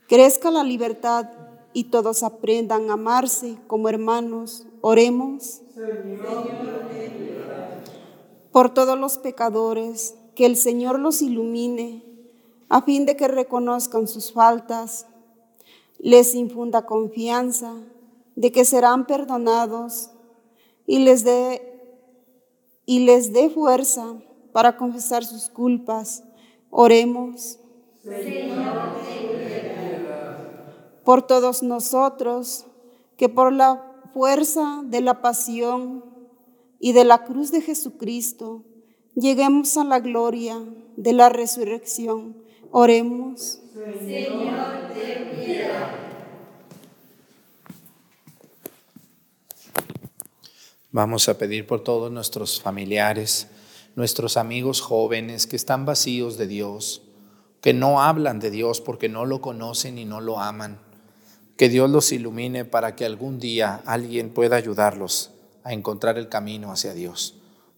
crezca 0.09 0.51
la 0.51 0.65
libertad 0.65 1.31
y 1.73 1.85
todos 1.85 2.23
aprendan 2.23 2.91
a 2.91 2.95
amarse 2.95 3.57
como 3.67 3.89
hermanos. 3.89 4.67
Oremos. 4.81 5.63
Señor, 5.75 6.45
ten 6.91 7.13
piedad. 7.13 7.83
Por 8.51 8.75
todos 8.75 8.99
los 8.99 9.19
pecadores, 9.19 10.17
que 10.35 10.47
el 10.47 10.57
Señor 10.57 10.99
los 10.99 11.23
ilumine 11.23 12.05
a 12.69 12.83
fin 12.83 13.05
de 13.05 13.17
que 13.17 13.29
reconozcan 13.29 14.09
sus 14.09 14.33
faltas 14.33 15.07
les 16.03 16.35
infunda 16.35 16.85
confianza 16.85 17.75
de 18.35 18.51
que 18.51 18.65
serán 18.65 19.07
perdonados 19.07 20.11
y 20.85 20.99
les 20.99 21.23
dé 21.23 21.69
y 22.85 23.07
les 23.07 23.33
dé 23.33 23.49
fuerza 23.49 24.21
para 24.53 24.77
confesar 24.77 25.25
sus 25.25 25.49
culpas. 25.49 26.25
Oremos. 26.71 27.61
Por 31.05 31.23
todos 31.23 31.63
nosotros, 31.63 32.67
que 33.17 33.29
por 33.29 33.53
la 33.53 34.03
fuerza 34.13 34.83
de 34.85 35.01
la 35.01 35.23
pasión 35.23 36.05
y 36.81 36.93
de 36.93 37.05
la 37.05 37.25
cruz 37.25 37.53
de 37.53 37.61
Jesucristo, 37.61 38.65
lleguemos 39.15 39.77
a 39.77 39.85
la 39.85 40.01
gloria 40.01 40.59
de 40.97 41.13
la 41.13 41.29
resurrección. 41.29 42.37
Oremos. 42.71 43.61
Señor, 43.75 44.93
ten 44.95 45.45
piedad. 45.45 45.91
Vamos 50.91 51.29
a 51.29 51.39
pedir 51.39 51.67
por 51.67 51.83
todos 51.83 52.13
nuestros 52.13 52.61
familiares, 52.61 53.49
nuestros 53.97 54.37
amigos 54.37 54.81
jóvenes 54.81 55.47
que 55.47 55.57
están 55.57 55.87
vacíos 55.87 56.37
de 56.37 56.47
Dios, 56.47 57.03
que 57.63 57.73
no 57.73 58.03
hablan 58.03 58.41
de 58.41 58.51
Dios 58.51 58.81
porque 58.81 59.09
no 59.09 59.25
lo 59.25 59.41
conocen 59.41 59.99
y 59.99 60.05
no 60.05 60.21
lo 60.21 60.39
aman. 60.39 60.79
Que 61.57 61.69
Dios 61.69 61.89
los 61.89 62.13
ilumine 62.13 62.65
para 62.65 62.97
que 62.97 63.07
algún 63.07 63.39
día 63.39 63.83
alguien 63.87 64.31
pueda 64.31 64.57
ayudarlos 64.57 65.31
a 65.65 65.73
encontrar 65.73 66.19
el 66.19 66.29
camino 66.29 66.73
hacia 66.73 66.93
Dios. 66.93 67.42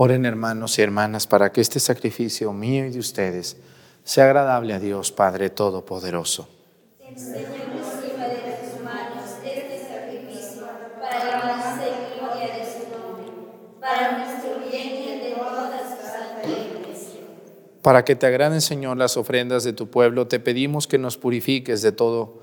Oren 0.00 0.26
hermanos 0.26 0.78
y 0.78 0.82
hermanas 0.82 1.26
para 1.26 1.50
que 1.50 1.60
este 1.60 1.80
sacrificio 1.80 2.52
mío 2.52 2.86
y 2.86 2.90
de 2.90 3.00
ustedes 3.00 3.56
sea 4.04 4.26
agradable 4.26 4.72
a 4.72 4.78
Dios 4.78 5.10
Padre 5.10 5.50
Todopoderoso. 5.50 6.48
Para 17.82 18.04
que 18.04 18.14
te 18.14 18.26
agraden, 18.26 18.60
Señor, 18.60 18.98
las 18.98 19.16
ofrendas 19.16 19.64
de 19.64 19.72
tu 19.72 19.90
pueblo, 19.90 20.28
te 20.28 20.38
pedimos 20.38 20.86
que 20.86 20.98
nos 20.98 21.16
purifiques 21.16 21.82
de 21.82 21.90
todo, 21.90 22.38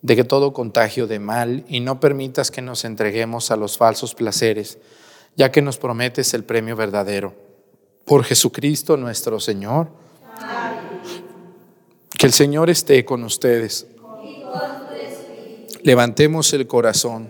de 0.00 0.16
que 0.16 0.24
todo 0.24 0.54
contagio 0.54 1.06
de 1.06 1.18
mal 1.18 1.66
y 1.68 1.80
no 1.80 2.00
permitas 2.00 2.50
que 2.50 2.62
nos 2.62 2.86
entreguemos 2.86 3.50
a 3.50 3.56
los 3.56 3.76
falsos 3.76 4.14
placeres 4.14 4.78
ya 5.36 5.50
que 5.50 5.62
nos 5.62 5.78
prometes 5.78 6.34
el 6.34 6.44
premio 6.44 6.76
verdadero. 6.76 7.34
Por 8.04 8.24
Jesucristo 8.24 8.96
nuestro 8.96 9.40
Señor. 9.40 9.88
Que 12.16 12.26
el 12.26 12.32
Señor 12.32 12.70
esté 12.70 13.04
con 13.04 13.24
ustedes. 13.24 13.86
Levantemos 15.82 16.52
el 16.52 16.66
corazón. 16.66 17.28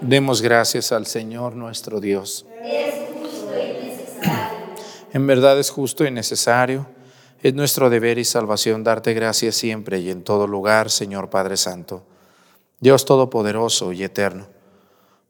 Demos 0.00 0.42
gracias 0.42 0.92
al 0.92 1.06
Señor 1.06 1.54
nuestro 1.56 2.00
Dios. 2.00 2.46
En 5.12 5.26
verdad 5.26 5.58
es 5.58 5.70
justo 5.70 6.04
y 6.04 6.10
necesario. 6.10 6.86
Es 7.42 7.54
nuestro 7.54 7.90
deber 7.90 8.18
y 8.18 8.24
salvación 8.24 8.84
darte 8.84 9.12
gracias 9.12 9.54
siempre 9.54 10.00
y 10.00 10.10
en 10.10 10.22
todo 10.22 10.46
lugar, 10.46 10.90
Señor 10.90 11.30
Padre 11.30 11.56
Santo. 11.56 12.02
Dios 12.80 13.04
Todopoderoso 13.04 13.92
y 13.92 14.02
Eterno 14.02 14.53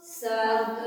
Santo 0.00 0.85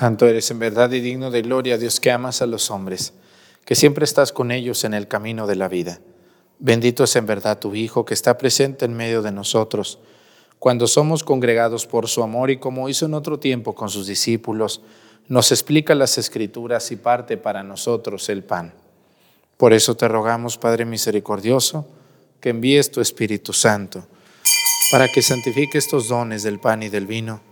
eres 0.00 0.50
en 0.50 0.58
verdad 0.58 0.90
y 0.92 1.00
digno 1.00 1.30
de 1.30 1.42
gloria, 1.42 1.76
Dios 1.76 2.00
que 2.00 2.10
amas 2.10 2.40
a 2.40 2.46
los 2.46 2.70
hombres, 2.70 3.12
que 3.64 3.74
siempre 3.74 4.04
estás 4.04 4.32
con 4.32 4.50
ellos 4.50 4.84
en 4.84 4.94
el 4.94 5.06
camino 5.06 5.46
de 5.46 5.56
la 5.56 5.68
vida. 5.68 6.00
Bendito 6.58 7.04
es 7.04 7.14
en 7.16 7.26
verdad 7.26 7.58
tu 7.58 7.74
Hijo, 7.74 8.04
que 8.04 8.14
está 8.14 8.38
presente 8.38 8.84
en 8.84 8.94
medio 8.94 9.20
de 9.20 9.32
nosotros, 9.32 9.98
cuando 10.58 10.86
somos 10.86 11.24
congregados 11.24 11.86
por 11.86 12.08
su 12.08 12.22
amor 12.22 12.50
y 12.50 12.58
como 12.58 12.88
hizo 12.88 13.06
en 13.06 13.14
otro 13.14 13.38
tiempo 13.38 13.74
con 13.74 13.90
sus 13.90 14.06
discípulos, 14.06 14.80
nos 15.28 15.50
explica 15.50 15.94
las 15.94 16.18
escrituras 16.18 16.90
y 16.92 16.96
parte 16.96 17.36
para 17.36 17.62
nosotros 17.62 18.28
el 18.28 18.44
pan. 18.44 18.72
Por 19.56 19.72
eso 19.72 19.96
te 19.96 20.08
rogamos, 20.08 20.58
Padre 20.58 20.84
misericordioso, 20.84 21.86
que 22.40 22.50
envíes 22.50 22.90
tu 22.90 23.00
Espíritu 23.00 23.52
Santo, 23.52 24.06
para 24.90 25.08
que 25.08 25.20
santifique 25.20 25.78
estos 25.78 26.08
dones 26.08 26.44
del 26.44 26.60
pan 26.60 26.82
y 26.82 26.88
del 26.88 27.06
vino 27.06 27.51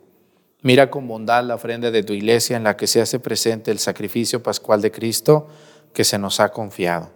Mira 0.63 0.91
con 0.91 1.07
bondad 1.07 1.43
la 1.43 1.55
ofrenda 1.55 1.89
de 1.89 2.03
tu 2.03 2.13
iglesia 2.13 2.55
en 2.55 2.63
la 2.63 2.77
que 2.77 2.85
se 2.85 3.01
hace 3.01 3.19
presente 3.19 3.71
el 3.71 3.79
sacrificio 3.79 4.43
pascual 4.43 4.79
de 4.81 4.91
Cristo 4.91 5.47
que 5.91 6.03
se 6.03 6.19
nos 6.19 6.39
ha 6.39 6.51
confiado, 6.51 7.09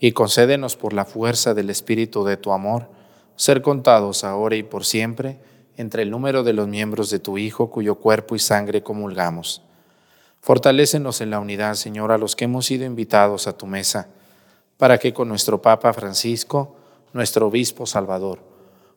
y 0.00 0.12
concédenos 0.12 0.76
por 0.76 0.94
la 0.94 1.04
fuerza 1.04 1.52
del 1.52 1.68
Espíritu 1.68 2.24
de 2.24 2.38
tu 2.38 2.50
amor, 2.50 2.88
ser 3.36 3.60
contados 3.60 4.24
ahora 4.24 4.56
y 4.56 4.62
por 4.62 4.86
siempre, 4.86 5.38
entre 5.76 6.02
el 6.02 6.10
número 6.10 6.42
de 6.42 6.54
los 6.54 6.66
miembros 6.66 7.10
de 7.10 7.18
tu 7.18 7.36
Hijo, 7.36 7.70
cuyo 7.70 7.96
cuerpo 7.96 8.34
y 8.34 8.38
sangre 8.38 8.82
comulgamos. 8.82 9.62
Fortalécenos 10.40 11.20
en 11.20 11.30
la 11.30 11.40
unidad, 11.40 11.74
Señor, 11.74 12.10
a 12.10 12.18
los 12.18 12.36
que 12.36 12.46
hemos 12.46 12.66
sido 12.66 12.86
invitados 12.86 13.46
a 13.46 13.56
tu 13.56 13.66
mesa, 13.66 14.08
para 14.78 14.96
que 14.96 15.12
con 15.12 15.28
nuestro 15.28 15.60
Papa 15.60 15.92
Francisco, 15.92 16.74
nuestro 17.12 17.48
Obispo 17.48 17.84
Salvador, 17.84 18.40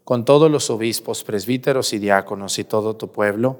con 0.06 0.24
todos 0.24 0.50
los 0.50 0.70
obispos, 0.70 1.24
presbíteros 1.24 1.92
y 1.92 2.00
diáconos 2.00 2.58
y 2.58 2.64
todo 2.64 2.96
tu 2.96 3.12
pueblo, 3.12 3.60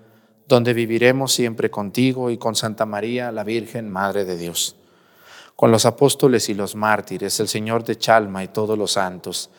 donde 0.51 0.73
viviremos 0.73 1.31
siempre 1.31 1.71
contigo 1.71 2.29
y 2.29 2.37
con 2.37 2.55
Santa 2.55 2.85
María, 2.85 3.31
la 3.31 3.45
Virgen, 3.45 3.89
Madre 3.89 4.25
de 4.25 4.37
Dios, 4.37 4.75
con 5.55 5.71
los 5.71 5.85
apóstoles 5.85 6.49
y 6.49 6.53
los 6.53 6.75
mártires, 6.75 7.39
el 7.39 7.47
Señor 7.47 7.85
de 7.85 7.97
Chalma 7.97 8.43
y 8.43 8.49
todos 8.49 8.77
los 8.77 8.91
santos, 8.91 9.49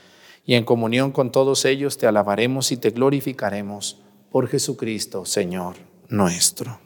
y 0.45 0.55
en 0.55 0.66
comunión 0.66 1.11
con 1.11 1.32
todos 1.32 1.64
ellos 1.64 1.97
te 1.97 2.07
alabaremos 2.07 2.72
y 2.72 2.76
te 2.76 2.90
glorificaremos 2.90 4.03
por 4.30 4.49
Jesucristo, 4.49 5.24
Señor 5.24 5.76
nuestro. 6.11 6.78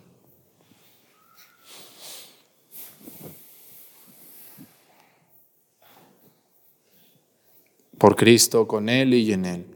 Por 7.99 8.15
Cristo, 8.15 8.69
con 8.69 8.89
Él 8.89 9.15
y 9.15 9.33
en 9.33 9.45
Él. 9.47 9.76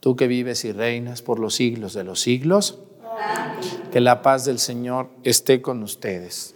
Tú 0.00 0.14
que 0.16 0.28
vives 0.28 0.64
y 0.64 0.72
reinas 0.72 1.22
por 1.22 1.38
los 1.38 1.54
siglos 1.54 1.92
de 1.92 2.04
los 2.04 2.20
siglos, 2.20 2.78
que 3.90 4.00
la 4.00 4.22
paz 4.22 4.44
del 4.44 4.58
Señor 4.58 5.08
esté 5.24 5.60
con 5.60 5.82
ustedes. 5.82 6.54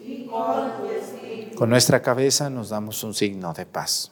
con 1.56 1.70
nuestra 1.70 2.02
cabeza 2.02 2.50
nos 2.50 2.70
damos 2.70 3.02
un 3.04 3.14
signo 3.14 3.52
de 3.52 3.66
paz. 3.66 4.11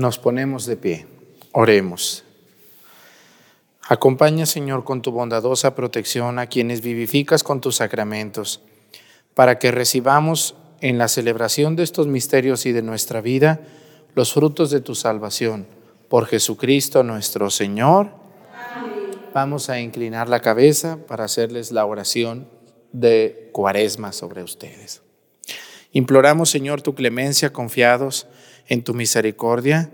Nos 0.00 0.18
ponemos 0.18 0.64
de 0.64 0.78
pie. 0.78 1.06
Oremos. 1.52 2.24
Acompaña, 3.86 4.46
Señor, 4.46 4.82
con 4.82 5.02
tu 5.02 5.10
bondadosa 5.10 5.74
protección 5.74 6.38
a 6.38 6.46
quienes 6.46 6.80
vivificas 6.80 7.42
con 7.42 7.60
tus 7.60 7.76
sacramentos, 7.76 8.62
para 9.34 9.58
que 9.58 9.70
recibamos 9.70 10.54
en 10.80 10.96
la 10.96 11.06
celebración 11.06 11.76
de 11.76 11.82
estos 11.82 12.06
misterios 12.06 12.64
y 12.64 12.72
de 12.72 12.80
nuestra 12.80 13.20
vida 13.20 13.60
los 14.14 14.32
frutos 14.32 14.70
de 14.70 14.80
tu 14.80 14.94
salvación. 14.94 15.66
Por 16.08 16.24
Jesucristo 16.24 17.02
nuestro 17.02 17.50
Señor. 17.50 18.08
Vamos 19.34 19.68
a 19.68 19.80
inclinar 19.80 20.30
la 20.30 20.40
cabeza 20.40 20.96
para 21.06 21.24
hacerles 21.26 21.72
la 21.72 21.84
oración 21.84 22.48
de 22.92 23.50
cuaresma 23.52 24.12
sobre 24.12 24.42
ustedes. 24.42 25.02
Imploramos, 25.92 26.48
Señor, 26.48 26.80
tu 26.80 26.94
clemencia 26.94 27.52
confiados 27.52 28.28
en 28.70 28.82
tu 28.82 28.94
misericordia, 28.94 29.90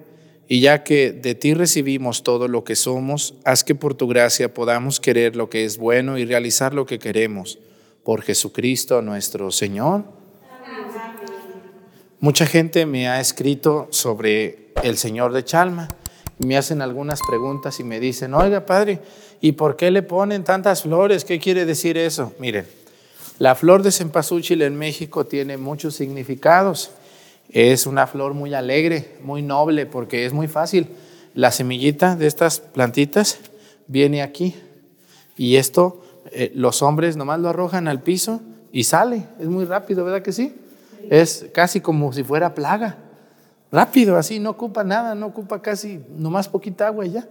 y 0.46 0.60
ya 0.60 0.84
que 0.84 1.10
de 1.10 1.34
ti 1.34 1.54
recibimos 1.54 2.22
todo 2.22 2.46
lo 2.46 2.62
que 2.62 2.76
somos, 2.76 3.34
haz 3.44 3.64
que 3.64 3.74
por 3.74 3.94
tu 3.94 4.06
gracia 4.06 4.54
podamos 4.54 5.00
querer 5.00 5.34
lo 5.34 5.50
que 5.50 5.64
es 5.64 5.76
bueno 5.76 6.18
y 6.18 6.24
realizar 6.24 6.72
lo 6.72 6.86
que 6.86 7.00
queremos. 7.00 7.58
Por 8.04 8.22
Jesucristo 8.22 9.02
nuestro 9.02 9.50
Señor. 9.50 10.04
Mucha 12.20 12.46
gente 12.46 12.86
me 12.86 13.08
ha 13.08 13.20
escrito 13.20 13.88
sobre 13.90 14.68
el 14.84 14.96
Señor 14.96 15.32
de 15.32 15.44
Chalma. 15.44 15.88
Me 16.38 16.56
hacen 16.56 16.80
algunas 16.80 17.20
preguntas 17.26 17.80
y 17.80 17.84
me 17.84 17.98
dicen, 17.98 18.34
oiga 18.34 18.66
Padre, 18.66 19.00
¿y 19.40 19.52
por 19.52 19.74
qué 19.76 19.90
le 19.90 20.02
ponen 20.02 20.44
tantas 20.44 20.82
flores? 20.82 21.24
¿Qué 21.24 21.40
quiere 21.40 21.64
decir 21.64 21.98
eso? 21.98 22.34
Miren, 22.38 22.66
la 23.38 23.54
flor 23.54 23.82
de 23.82 23.90
cempasúchil 23.90 24.62
en 24.62 24.76
México 24.76 25.26
tiene 25.26 25.56
muchos 25.56 25.96
significados. 25.96 26.90
Es 27.50 27.86
una 27.86 28.06
flor 28.06 28.34
muy 28.34 28.54
alegre, 28.54 29.18
muy 29.22 29.42
noble, 29.42 29.86
porque 29.86 30.26
es 30.26 30.32
muy 30.32 30.48
fácil. 30.48 30.88
La 31.34 31.50
semillita 31.50 32.16
de 32.16 32.26
estas 32.26 32.60
plantitas 32.60 33.38
viene 33.86 34.22
aquí 34.22 34.56
y 35.36 35.56
esto 35.56 36.02
eh, 36.32 36.50
los 36.54 36.82
hombres 36.82 37.16
nomás 37.16 37.40
lo 37.40 37.48
arrojan 37.48 37.88
al 37.88 38.02
piso 38.02 38.40
y 38.72 38.84
sale. 38.84 39.26
Es 39.38 39.46
muy 39.46 39.64
rápido, 39.64 40.04
¿verdad 40.04 40.22
que 40.22 40.32
sí? 40.32 40.54
Es 41.10 41.46
casi 41.54 41.80
como 41.80 42.12
si 42.12 42.24
fuera 42.24 42.54
plaga. 42.54 42.98
Rápido, 43.70 44.16
así, 44.16 44.38
no 44.38 44.50
ocupa 44.50 44.84
nada, 44.84 45.14
no 45.14 45.26
ocupa 45.26 45.60
casi, 45.60 46.00
nomás 46.16 46.48
poquita 46.48 46.86
agua 46.86 47.06
y 47.06 47.10
ya. 47.12 47.28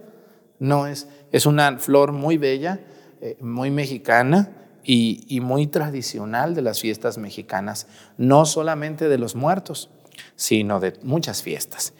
No, 0.58 0.86
es, 0.86 1.08
es 1.32 1.44
una 1.44 1.78
flor 1.78 2.12
muy 2.12 2.38
bella, 2.38 2.80
eh, 3.20 3.36
muy 3.40 3.70
mexicana 3.70 4.50
y, 4.84 5.24
y 5.28 5.40
muy 5.40 5.66
tradicional 5.66 6.54
de 6.54 6.62
las 6.62 6.80
fiestas 6.80 7.18
mexicanas, 7.18 7.86
no 8.16 8.46
solamente 8.46 9.08
de 9.08 9.18
los 9.18 9.34
muertos 9.34 9.90
sino 10.36 10.80
de 10.80 10.94
muchas 11.02 11.42
fiestas. 11.42 11.92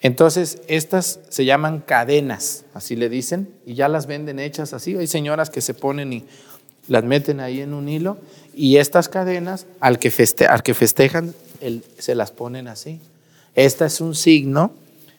Entonces, 0.00 0.60
estas 0.66 1.20
se 1.28 1.44
llaman 1.44 1.80
cadenas, 1.80 2.64
así 2.74 2.96
le 2.96 3.08
dicen, 3.08 3.48
y 3.64 3.74
ya 3.74 3.88
las 3.88 4.06
venden 4.06 4.40
hechas 4.40 4.72
así. 4.72 4.96
Hay 4.96 5.06
señoras 5.06 5.48
que 5.48 5.60
se 5.60 5.74
ponen 5.74 6.12
y 6.12 6.24
las 6.88 7.04
meten 7.04 7.38
ahí 7.38 7.60
en 7.60 7.72
un 7.72 7.88
hilo, 7.88 8.18
y 8.54 8.78
estas 8.78 9.08
cadenas, 9.08 9.66
al 9.78 10.00
que, 10.00 10.12
al 10.48 10.62
que 10.64 10.74
festejan, 10.74 11.34
se 11.98 12.14
las 12.16 12.32
ponen 12.32 12.66
así. 12.66 13.00
Esta 13.54 13.86
es 13.86 14.00
un 14.00 14.14
signo 14.16 14.72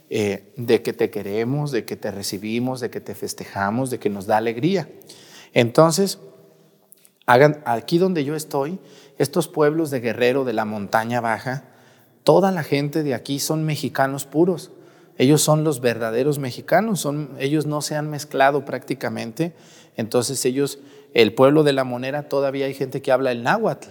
eh, 0.10 0.44
de 0.58 0.82
que 0.82 0.92
te 0.92 1.10
queremos, 1.10 1.72
de 1.72 1.86
que 1.86 1.96
te 1.96 2.12
recibimos, 2.12 2.82
de 2.82 2.90
que 2.90 3.00
te 3.00 3.16
festejamos, 3.16 3.90
de 3.90 4.00
que 4.00 4.10
nos 4.10 4.26
da 4.26 4.38
alegría. 4.38 4.90
Entonces, 5.54 6.20
hagan, 7.26 7.64
aquí 7.66 7.98
donde 7.98 8.26
yo 8.26 8.36
estoy, 8.36 8.80
estos 9.18 9.48
pueblos 9.48 9.92
de 9.92 10.02
Guerrero 10.02 10.44
de 10.44 10.54
la 10.54 10.66
montaña 10.66 11.22
baja, 11.22 11.64
toda 12.24 12.52
la 12.52 12.64
gente 12.64 13.04
de 13.04 13.14
aquí 13.14 13.40
son 13.40 13.64
mexicanos 13.66 14.26
puros. 14.26 14.72
Ellos 15.18 15.42
son 15.42 15.64
los 15.64 15.80
verdaderos 15.80 16.40
mexicanos, 16.40 17.00
son, 17.00 17.30
ellos 17.38 17.66
no 17.66 17.82
se 17.82 17.96
han 17.96 18.10
mezclado 18.10 18.66
prácticamente, 18.66 19.54
entonces 19.96 20.44
ellos 20.46 20.80
el 21.14 21.34
pueblo 21.34 21.64
de 21.64 21.74
la 21.74 21.84
Monera 21.84 22.28
todavía 22.28 22.66
hay 22.66 22.74
gente 22.74 23.02
que 23.02 23.12
habla 23.12 23.32
el 23.32 23.44
náhuatl. 23.44 23.90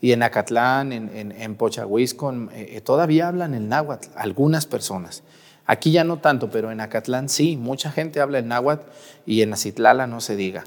Y 0.00 0.12
en 0.12 0.22
Acatlán, 0.22 0.92
en, 0.92 1.10
en, 1.16 1.32
eh, 1.32 1.56
eh, 2.52 2.80
todavía 2.82 3.26
hablan 3.28 3.54
el 3.54 3.68
náhuatl, 3.68 4.08
algunas 4.14 4.66
personas. 4.66 5.24
Aquí 5.66 5.90
ya 5.90 6.04
no 6.04 6.18
tanto, 6.18 6.50
pero 6.50 6.70
en 6.70 6.80
Acatlán 6.80 7.28
sí, 7.28 7.56
mucha 7.56 7.90
gente 7.90 8.20
habla 8.20 8.38
el 8.38 8.46
náhuatl 8.46 8.86
y 9.26 9.42
en 9.42 9.52
Acitlala 9.52 10.06
no 10.06 10.20
se 10.20 10.36
diga. 10.36 10.64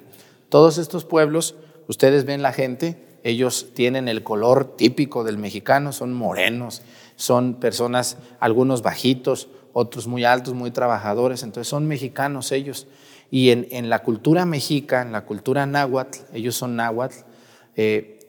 Todos 0.49 0.77
estos 0.77 1.05
pueblos, 1.05 1.55
ustedes 1.87 2.25
ven 2.25 2.41
la 2.41 2.51
gente, 2.51 2.97
ellos 3.23 3.67
tienen 3.73 4.07
el 4.07 4.23
color 4.23 4.75
típico 4.75 5.23
del 5.23 5.37
mexicano, 5.37 5.93
son 5.93 6.13
morenos, 6.13 6.81
son 7.21 7.53
personas, 7.53 8.17
algunos 8.39 8.81
bajitos, 8.81 9.47
otros 9.73 10.07
muy 10.07 10.25
altos, 10.25 10.55
muy 10.55 10.71
trabajadores, 10.71 11.43
entonces 11.43 11.67
son 11.67 11.87
mexicanos 11.87 12.51
ellos. 12.51 12.87
Y 13.29 13.51
en, 13.51 13.89
la 13.89 13.99
cultura 13.99 14.45
mexica, 14.45 15.03
en 15.03 15.11
la 15.11 15.23
cultura 15.23 15.67
náhuatl, 15.67 16.17
ellos 16.33 16.55
son 16.55 16.75
náhuatl, 16.75 17.17
eh, 17.75 18.19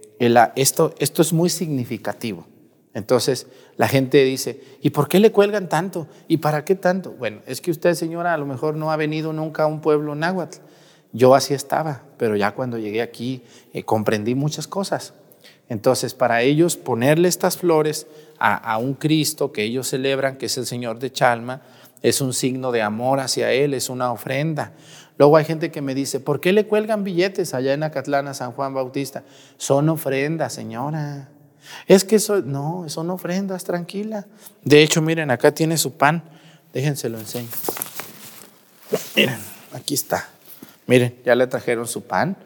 esto, 0.54 0.94
esto 0.98 1.22
es 1.22 1.32
muy 1.32 1.48
significativo. 1.48 2.46
Entonces 2.92 3.46
la 3.78 3.88
gente 3.88 4.22
dice, 4.24 4.62
¿y 4.82 4.90
por 4.90 5.08
qué 5.08 5.20
le 5.20 5.32
cuelgan 5.32 5.70
tanto? 5.70 6.06
¿Y 6.28 6.36
para 6.36 6.62
qué 6.66 6.74
tanto? 6.74 7.12
Bueno, 7.12 7.40
es 7.46 7.62
que 7.62 7.70
usted, 7.70 7.94
señora, 7.94 8.34
a 8.34 8.36
lo 8.36 8.44
mejor 8.44 8.76
no 8.76 8.92
ha 8.92 8.96
venido 8.96 9.32
nunca 9.32 9.62
a 9.62 9.66
un 9.66 9.80
pueblo 9.80 10.14
náhuatl. 10.14 10.58
Yo 11.14 11.34
así 11.34 11.54
estaba, 11.54 12.02
pero 12.18 12.36
ya 12.36 12.54
cuando 12.54 12.76
llegué 12.76 13.00
aquí 13.00 13.42
eh, 13.72 13.84
comprendí 13.84 14.34
muchas 14.34 14.66
cosas. 14.66 15.14
Entonces, 15.72 16.12
para 16.12 16.42
ellos 16.42 16.76
ponerle 16.76 17.28
estas 17.28 17.56
flores 17.56 18.06
a, 18.38 18.76
un 18.76 18.92
Cristo 18.92 19.52
que 19.52 19.62
ellos 19.62 19.88
celebran, 19.88 20.36
que 20.36 20.44
es 20.44 20.58
el 20.58 20.66
Señor 20.66 20.98
de 20.98 21.10
Chalma, 21.10 21.62
es 22.02 22.20
un 22.20 22.34
signo 22.34 22.72
de 22.72 22.82
amor 22.82 23.20
hacia 23.20 23.52
Él, 23.52 23.72
es 23.72 23.88
una 23.88 24.12
ofrenda. 24.12 24.72
Luego 25.16 25.38
hay 25.38 25.46
gente 25.46 25.70
que 25.70 25.80
me 25.80 25.94
dice, 25.94 26.20
¿por 26.20 26.40
qué 26.40 26.52
le 26.52 26.66
cuelgan 26.66 27.04
billetes 27.04 27.54
allá 27.54 27.72
en 27.72 27.84
Acatlán 27.84 28.28
a 28.28 28.34
San 28.34 28.52
Juan 28.52 28.74
Bautista? 28.74 29.22
Son 29.56 29.88
ofrendas, 29.88 30.52
señora. 30.52 31.30
Es 31.86 32.04
que 32.04 32.16
eso, 32.16 32.42
no, 32.42 32.84
son 32.88 33.08
ofrendas, 33.08 33.64
tranquila. 33.64 34.26
De 34.64 34.82
hecho, 34.82 35.00
miren, 35.00 35.30
acá 35.30 35.54
tiene 35.54 35.78
su 35.78 35.94
pan. 35.94 36.22
Déjense 36.74 37.08
lo 37.08 37.18
enseño. 37.18 37.48
Miren, 39.16 39.38
aquí 39.72 39.94
está. 39.94 40.28
Miren, 40.86 41.16
ya 41.24 41.34
le 41.34 41.46
trajeron 41.46 41.88
su 41.88 42.02
pan. 42.02 42.36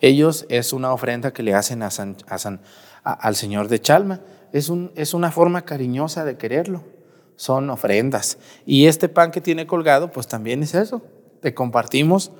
Ellos 0.00 0.46
es 0.48 0.72
una 0.72 0.92
ofrenda 0.92 1.32
que 1.32 1.42
le 1.42 1.54
hacen 1.54 1.82
al 1.82 3.36
Señor 3.36 3.68
de 3.68 3.80
Chalma. 3.80 4.20
Es, 4.52 4.70
es 4.94 5.14
una 5.14 5.30
forma 5.30 5.64
cariñosa 5.64 6.24
de 6.24 6.36
quererlo. 6.36 6.84
Son 7.36 7.68
ofrendas. 7.70 8.38
Y 8.64 8.86
este 8.86 9.08
pan 9.08 9.30
que 9.30 9.40
tiene 9.40 9.66
colgado, 9.66 10.10
pues 10.10 10.26
también 10.26 10.62
es 10.62 10.74
eso. 10.74 11.02
Te 11.40 11.54
compartimos 11.54 12.32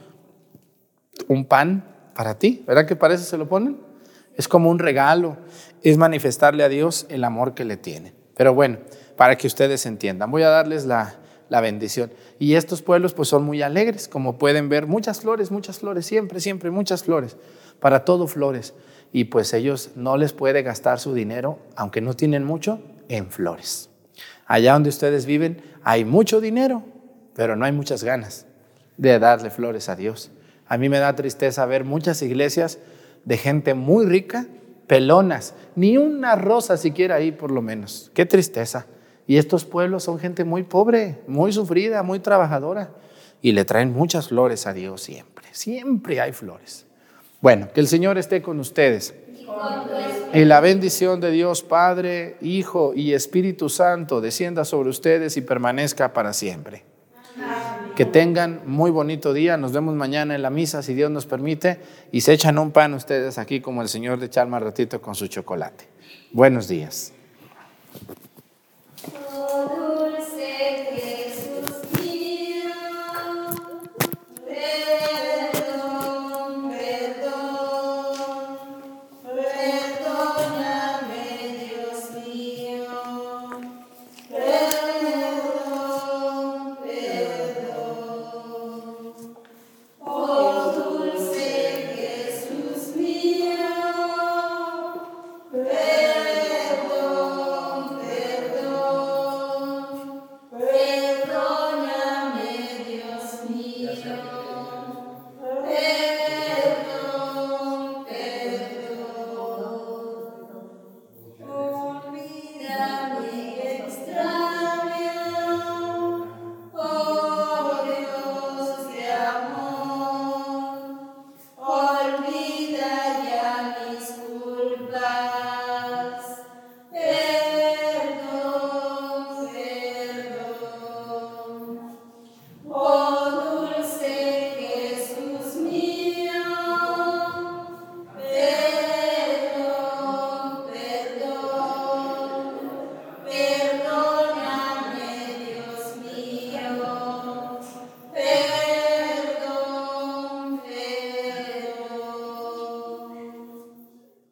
un 1.28 1.44
pan 1.44 1.84
para 2.14 2.38
ti. 2.38 2.64
¿Verdad 2.66 2.86
que 2.86 2.96
parece 2.96 3.24
se 3.24 3.38
lo 3.38 3.48
ponen? 3.48 3.78
Es 4.34 4.48
como 4.48 4.70
un 4.70 4.78
regalo. 4.78 5.36
Es 5.82 5.96
manifestarle 5.96 6.64
a 6.64 6.68
Dios 6.68 7.06
el 7.08 7.24
amor 7.24 7.54
que 7.54 7.64
le 7.64 7.76
tiene. 7.76 8.14
Pero 8.36 8.54
bueno, 8.54 8.78
para 9.16 9.36
que 9.36 9.46
ustedes 9.46 9.86
entiendan, 9.86 10.30
voy 10.30 10.42
a 10.42 10.48
darles 10.48 10.84
la, 10.84 11.16
la 11.48 11.60
bendición. 11.60 12.12
Y 12.38 12.54
estos 12.54 12.82
pueblos 12.82 13.14
pues 13.14 13.28
son 13.28 13.44
muy 13.44 13.62
alegres, 13.62 14.08
como 14.08 14.38
pueden 14.38 14.68
ver, 14.68 14.86
muchas 14.86 15.20
flores, 15.20 15.50
muchas 15.50 15.78
flores, 15.78 16.06
siempre, 16.06 16.40
siempre, 16.40 16.70
muchas 16.70 17.04
flores, 17.04 17.36
para 17.80 18.04
todo 18.04 18.26
flores. 18.26 18.74
Y 19.12 19.24
pues 19.24 19.54
ellos 19.54 19.90
no 19.94 20.16
les 20.16 20.32
puede 20.32 20.62
gastar 20.62 20.98
su 20.98 21.14
dinero, 21.14 21.58
aunque 21.76 22.00
no 22.00 22.14
tienen 22.14 22.44
mucho, 22.44 22.80
en 23.08 23.30
flores. 23.30 23.90
Allá 24.46 24.72
donde 24.72 24.88
ustedes 24.88 25.26
viven 25.26 25.62
hay 25.82 26.04
mucho 26.04 26.40
dinero, 26.40 26.82
pero 27.34 27.56
no 27.56 27.64
hay 27.64 27.72
muchas 27.72 28.02
ganas 28.02 28.46
de 28.96 29.18
darle 29.18 29.50
flores 29.50 29.88
a 29.88 29.96
Dios. 29.96 30.30
A 30.66 30.78
mí 30.78 30.88
me 30.88 30.98
da 30.98 31.14
tristeza 31.14 31.66
ver 31.66 31.84
muchas 31.84 32.22
iglesias 32.22 32.78
de 33.24 33.36
gente 33.36 33.74
muy 33.74 34.06
rica, 34.06 34.46
pelonas, 34.86 35.54
ni 35.74 35.96
una 35.96 36.36
rosa 36.36 36.76
siquiera 36.76 37.16
ahí 37.16 37.32
por 37.32 37.50
lo 37.50 37.62
menos. 37.62 38.10
Qué 38.14 38.26
tristeza. 38.26 38.86
Y 39.26 39.38
estos 39.38 39.64
pueblos 39.64 40.04
son 40.04 40.18
gente 40.18 40.44
muy 40.44 40.62
pobre, 40.62 41.20
muy 41.26 41.52
sufrida, 41.52 42.02
muy 42.02 42.20
trabajadora. 42.20 42.90
Y 43.42 43.52
le 43.52 43.64
traen 43.64 43.92
muchas 43.92 44.28
flores 44.28 44.66
a 44.66 44.72
Dios 44.72 45.02
siempre. 45.02 45.46
Siempre 45.52 46.20
hay 46.20 46.32
flores. 46.32 46.86
Bueno, 47.40 47.68
que 47.72 47.80
el 47.80 47.88
Señor 47.88 48.18
esté 48.18 48.42
con 48.42 48.60
ustedes. 48.60 49.14
Y 50.32 50.44
la 50.44 50.60
bendición 50.60 51.20
de 51.20 51.30
Dios 51.30 51.62
Padre, 51.62 52.36
Hijo 52.40 52.92
y 52.94 53.14
Espíritu 53.14 53.68
Santo 53.68 54.20
descienda 54.20 54.64
sobre 54.64 54.90
ustedes 54.90 55.36
y 55.36 55.40
permanezca 55.40 56.12
para 56.12 56.32
siempre. 56.32 56.84
Que 57.94 58.04
tengan 58.04 58.60
muy 58.66 58.90
bonito 58.90 59.32
día. 59.32 59.56
Nos 59.56 59.72
vemos 59.72 59.94
mañana 59.94 60.34
en 60.34 60.42
la 60.42 60.50
misa, 60.50 60.82
si 60.82 60.94
Dios 60.94 61.10
nos 61.10 61.26
permite. 61.26 61.80
Y 62.12 62.20
se 62.20 62.32
echan 62.32 62.58
un 62.58 62.70
pan 62.70 62.94
ustedes 62.94 63.38
aquí 63.38 63.60
como 63.60 63.82
el 63.82 63.88
Señor 63.88 64.18
de 64.18 64.28
Chalma 64.28 64.58
ratito 64.58 65.00
con 65.00 65.14
su 65.14 65.26
chocolate. 65.28 65.88
Buenos 66.32 66.68
días. 66.68 67.12